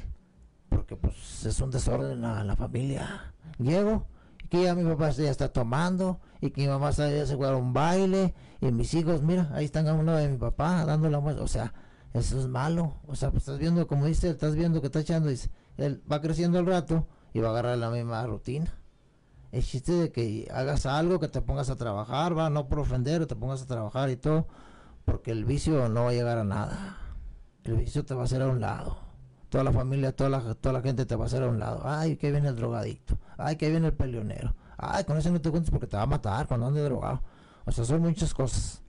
[0.67, 3.33] Porque pues es un desorden la, la familia.
[3.57, 4.07] Llego,
[4.49, 7.73] que ya mi papá ya está tomando, y que mi mamá ya se a un
[7.73, 11.43] baile, y mis hijos, mira, ahí están a uno de mi papá dando la muestra.
[11.43, 11.73] O sea,
[12.13, 12.95] eso es malo.
[13.07, 16.21] O sea, pues estás viendo, como dice, estás viendo que está echando, dice, él va
[16.21, 18.73] creciendo al rato y va a agarrar la misma rutina.
[19.51, 23.25] El chiste de que hagas algo, que te pongas a trabajar, va, no por ofender,
[23.25, 24.47] te pongas a trabajar y todo,
[25.05, 26.97] porque el vicio no va a llegar a nada.
[27.63, 28.97] El vicio te va a hacer a un lado.
[29.49, 31.81] Toda la familia, toda la, toda la gente te va a hacer a un lado.
[31.83, 33.17] Ay, que viene el drogadicto.
[33.37, 34.53] Ay, que viene el peleonero.
[34.77, 37.21] Ay, con ese no te cuentes porque te va a matar cuando ande drogado.
[37.65, 38.83] O sea, son muchas cosas.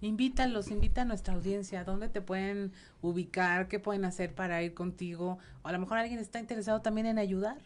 [0.00, 2.72] Invítalos, invita a nuestra audiencia, ¿dónde te pueden
[3.02, 3.66] ubicar?
[3.66, 5.38] ¿Qué pueden hacer para ir contigo?
[5.62, 7.58] O a lo mejor alguien está interesado también en ayudar.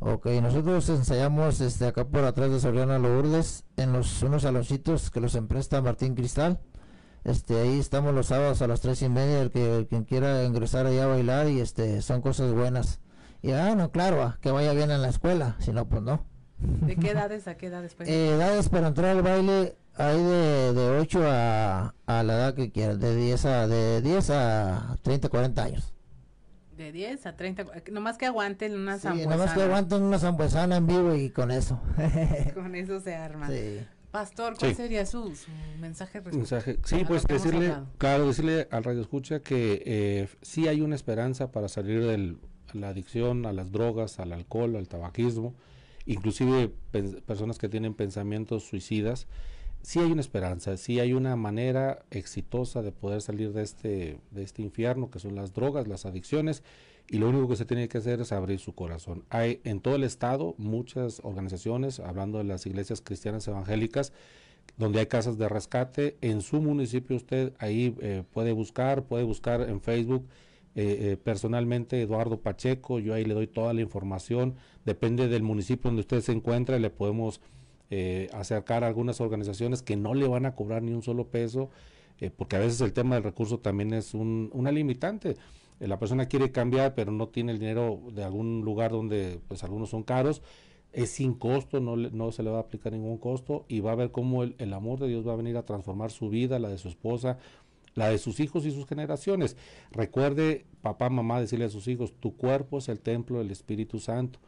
[0.00, 5.20] Ok, nosotros ensayamos este, acá por atrás de Soriana Lourdes, en los unos saloncitos que
[5.20, 6.58] los empresta Martín Cristal.
[7.22, 10.42] Este, ahí estamos los sábados a las tres y media, el que el quien quiera
[10.42, 12.98] ingresar allá a bailar y este, son cosas buenas.
[13.42, 16.24] Y ah, no, claro, ah, que vaya bien en la escuela, si no, pues no.
[16.58, 17.94] ¿De qué edades a qué edades?
[18.00, 19.76] Eh, edades para entrar al baile
[20.08, 24.30] hay de, de 8 a, a la edad que quieras, de 10 a, de 10
[24.30, 25.92] a 30, 40 años.
[26.76, 29.64] De 10 a 30, eh, nomás que aguanten una Sí, nada más que zambuesana.
[29.64, 31.80] aguanten una zambuesana en vivo y con eso.
[32.54, 33.48] Con eso se arma.
[33.48, 33.80] sí.
[34.10, 34.76] Pastor, ¿cuál Sí.
[34.76, 35.50] sería su, su
[35.80, 36.18] mensaje?
[36.18, 36.78] respecto Mensaje.
[36.84, 37.86] Sí, pues decirle, hablado?
[37.96, 42.36] claro, decirle al radio escucha que eh, sí hay una esperanza para salir de
[42.74, 45.54] la adicción a las drogas, al alcohol, al tabaquismo,
[46.04, 46.70] inclusive
[47.26, 49.28] personas que tienen pensamientos suicidas.
[49.82, 54.42] Sí hay una esperanza, sí hay una manera exitosa de poder salir de este, de
[54.42, 56.62] este infierno que son las drogas, las adicciones,
[57.08, 59.24] y lo único que se tiene que hacer es abrir su corazón.
[59.28, 64.12] Hay en todo el estado muchas organizaciones, hablando de las iglesias cristianas evangélicas,
[64.78, 66.16] donde hay casas de rescate.
[66.20, 70.26] En su municipio usted ahí eh, puede buscar, puede buscar en Facebook
[70.74, 74.54] eh, eh, personalmente Eduardo Pacheco, yo ahí le doy toda la información,
[74.86, 77.42] depende del municipio donde usted se encuentra, le podemos
[77.94, 81.68] eh, acercar a algunas organizaciones que no le van a cobrar ni un solo peso,
[82.20, 85.36] eh, porque a veces el tema del recurso también es un, una limitante.
[85.80, 89.62] Eh, la persona quiere cambiar, pero no tiene el dinero de algún lugar donde pues
[89.64, 90.40] algunos son caros,
[90.92, 93.92] es sin costo, no, le- no se le va a aplicar ningún costo y va
[93.92, 96.58] a ver cómo el, el amor de Dios va a venir a transformar su vida,
[96.58, 97.38] la de su esposa,
[97.94, 99.56] la de sus hijos y sus generaciones.
[99.90, 104.38] Recuerde, papá, mamá, decirle a sus hijos, tu cuerpo es el templo del Espíritu Santo.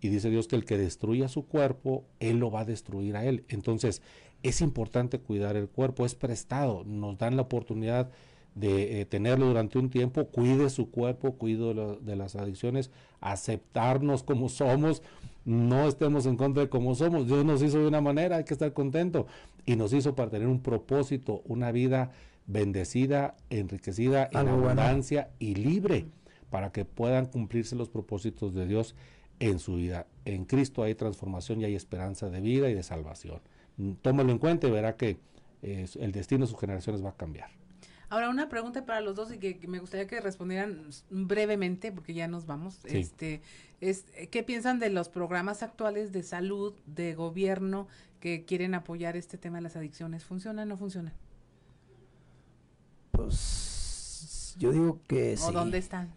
[0.00, 3.24] Y dice Dios que el que destruya su cuerpo, Él lo va a destruir a
[3.26, 3.44] Él.
[3.48, 4.02] Entonces,
[4.42, 8.10] es importante cuidar el cuerpo, es prestado, nos dan la oportunidad
[8.54, 12.90] de eh, tenerlo durante un tiempo, cuide su cuerpo, cuide de, lo- de las adicciones,
[13.20, 15.02] aceptarnos como somos,
[15.44, 17.26] no estemos en contra de cómo somos.
[17.26, 19.26] Dios nos hizo de una manera, hay que estar contento.
[19.66, 22.10] Y nos hizo para tener un propósito, una vida
[22.46, 24.50] bendecida, enriquecida, en bueno.
[24.52, 26.06] abundancia y libre,
[26.50, 28.94] para que puedan cumplirse los propósitos de Dios
[29.40, 30.06] en su vida.
[30.24, 33.40] En Cristo hay transformación y hay esperanza de vida y de salvación.
[33.78, 35.18] Mm, Tómalo en cuenta y verá que
[35.62, 37.50] eh, el destino de sus generaciones va a cambiar.
[38.10, 42.12] Ahora, una pregunta para los dos y que, que me gustaría que respondieran brevemente, porque
[42.12, 42.80] ya nos vamos.
[42.84, 42.98] Sí.
[42.98, 43.40] Este,
[43.80, 47.86] es, eh, ¿Qué piensan de los programas actuales de salud, de gobierno,
[48.18, 50.24] que quieren apoyar este tema de las adicciones?
[50.24, 51.14] ¿Funcionan o no funcionan?
[53.12, 55.44] Pues yo digo que sí.
[55.46, 56.12] ¿O dónde están?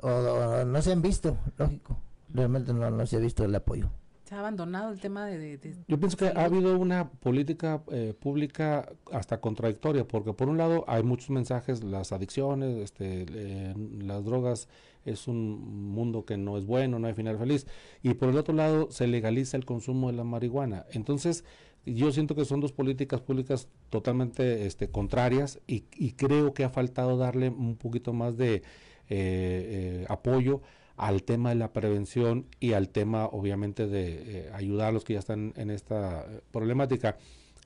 [0.00, 1.96] O, o no se han visto, lógico.
[2.32, 3.90] Realmente no, no se ha visto el apoyo.
[4.24, 5.58] se ha abandonado el tema de...
[5.58, 10.56] de- Yo pienso que ha habido una política eh, pública hasta contradictoria, porque por un
[10.56, 14.68] lado hay muchos mensajes, las adicciones, este, eh, las drogas
[15.04, 17.66] es un mundo que no es bueno, no hay final feliz,
[18.02, 20.84] y por el otro lado se legaliza el consumo de la marihuana.
[20.92, 21.44] Entonces,
[21.86, 26.68] yo siento que son dos políticas públicas totalmente este, contrarias y, y creo que ha
[26.70, 28.62] faltado darle un poquito más de eh,
[29.08, 30.60] eh, apoyo
[31.00, 35.14] al tema de la prevención y al tema obviamente de eh, ayudar a los que
[35.14, 37.16] ya están en esta eh, problemática.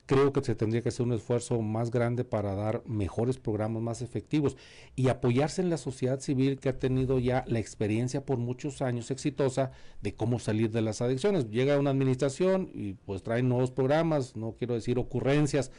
[0.05, 4.01] Creo que se tendría que hacer un esfuerzo más grande para dar mejores programas más
[4.01, 4.55] efectivos
[4.95, 9.11] y apoyarse en la sociedad civil que ha tenido ya la experiencia por muchos años
[9.11, 9.71] exitosa
[10.01, 11.49] de cómo salir de las adicciones.
[11.49, 15.71] Llega una administración y pues traen nuevos programas, no quiero decir ocurrencias,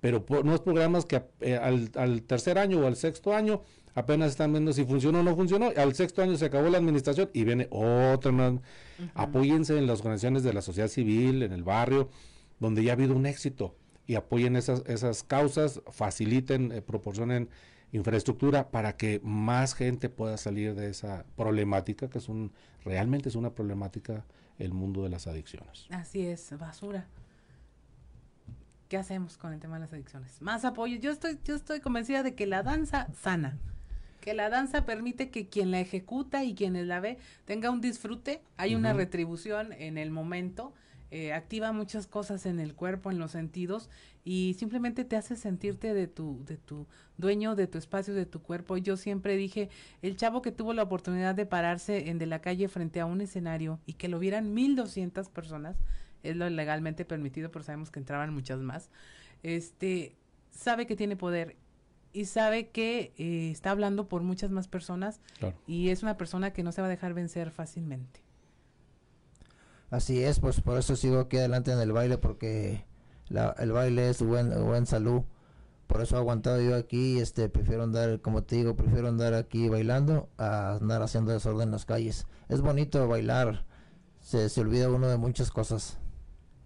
[0.00, 3.62] pero nuevos programas que eh, al tercer año o al sexto año
[3.94, 5.70] apenas están viendo si funcionó o no funcionó.
[5.76, 8.32] Al sexto año se acabó la administración y viene otra.
[8.32, 8.54] más.
[9.14, 12.10] Apóyense en las organizaciones de la sociedad civil, en el barrio,
[12.60, 13.76] donde ya ha habido un éxito
[14.06, 17.48] y apoyen esas, esas causas, faciliten, eh, proporcionen
[17.92, 22.52] infraestructura para que más gente pueda salir de esa problemática, que es un,
[22.84, 24.24] realmente es una problemática
[24.58, 25.86] el mundo de las adicciones.
[25.90, 27.06] Así es, basura.
[28.88, 30.40] ¿Qué hacemos con el tema de las adicciones?
[30.42, 30.98] Más apoyo.
[30.98, 33.58] Yo estoy, yo estoy convencida de que la danza sana,
[34.24, 38.40] que la danza permite que quien la ejecuta y quienes la ve tenga un disfrute,
[38.56, 40.72] hay una retribución en el momento,
[41.10, 43.90] eh, activa muchas cosas en el cuerpo, en los sentidos
[44.24, 46.86] y simplemente te hace sentirte de tu, de tu
[47.18, 48.78] dueño, de tu espacio, de tu cuerpo.
[48.78, 49.68] Yo siempre dije,
[50.00, 53.20] el chavo que tuvo la oportunidad de pararse en de la calle frente a un
[53.20, 55.76] escenario y que lo vieran 1200 personas,
[56.22, 58.88] es lo legalmente permitido, pero sabemos que entraban muchas más.
[59.42, 60.16] Este
[60.50, 61.56] sabe que tiene poder
[62.14, 65.54] y sabe que eh, está hablando por muchas más personas Claro.
[65.66, 68.20] y es una persona que no se va a dejar vencer fácilmente.
[69.90, 72.84] Así es, pues por eso sigo aquí adelante en el baile, porque
[73.28, 75.22] la- el baile es buen, buen salud.
[75.86, 79.68] Por eso he aguantado yo aquí, este, prefiero andar, como te digo, prefiero andar aquí
[79.68, 82.26] bailando a andar haciendo desorden en las calles.
[82.48, 83.64] Es bonito bailar,
[84.20, 85.98] se, se olvida uno de muchas cosas.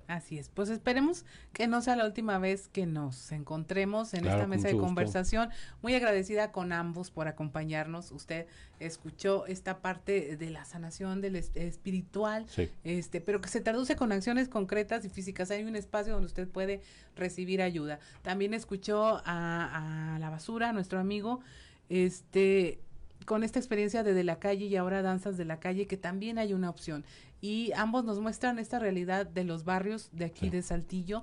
[0.09, 0.49] Así es.
[0.49, 4.69] Pues esperemos que no sea la última vez que nos encontremos en Claro, esta mesa
[4.69, 4.87] de gusto.
[4.87, 5.51] conversación.
[5.83, 8.11] Muy agradecida con ambos por acompañarnos.
[8.11, 8.47] Usted
[8.81, 12.71] escuchó esta parte de la sanación del es- espiritual, Sí.
[12.85, 15.51] este, pero que se traduce con acciones concretas y físicas.
[15.51, 16.81] Hay un espacio donde usted puede
[17.15, 17.99] recibir ayuda.
[18.23, 21.41] También escuchó a, a la basura, nuestro amigo,
[21.91, 22.79] este,
[23.27, 26.39] con esta experiencia de de la calle y ahora danzas de la calle, que también
[26.39, 27.05] hay una opción.
[27.41, 30.51] Y ambos nos muestran esta realidad de los barrios de aquí Sí.
[30.51, 31.23] de Saltillo,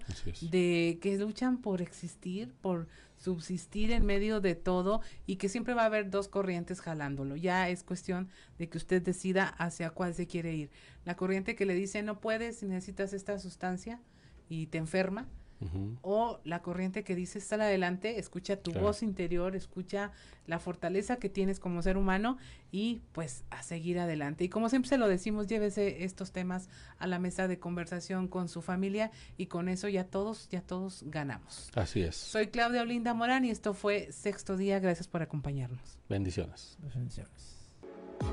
[0.50, 2.88] de que luchan por existir, por
[3.18, 7.36] subsistir en medio de todo y que siempre va a haber dos corrientes jalándolo.
[7.36, 10.70] Ya es cuestión de que usted decida hacia cuál se quiere ir.
[11.06, 14.02] La corriente que le dice no puedes si necesitas esta sustancia
[14.50, 15.28] y te enferma,
[16.02, 18.88] O la corriente que dice sal adelante, escucha tu Claro.
[18.88, 20.12] voz interior, escucha
[20.48, 22.38] la fortaleza que tienes como ser humano
[22.72, 24.44] y pues a seguir adelante.
[24.44, 28.48] Y como siempre se lo decimos, llévese estos temas a la mesa de conversación con
[28.48, 31.72] su familia y con eso ya todos, ya todos ganamos.
[31.74, 32.16] Así es.
[32.16, 34.80] Soy Claudia Olinda Morán y esto fue Sexto Día.
[34.80, 35.98] Gracias por acompañarnos.
[36.10, 36.78] Bendiciones.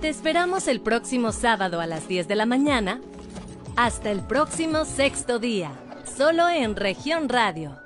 [0.01, 3.01] Te esperamos el próximo sábado a las 10 de la mañana.
[3.77, 5.73] Hasta el próximo sexto día,
[6.05, 7.82] solo en región radio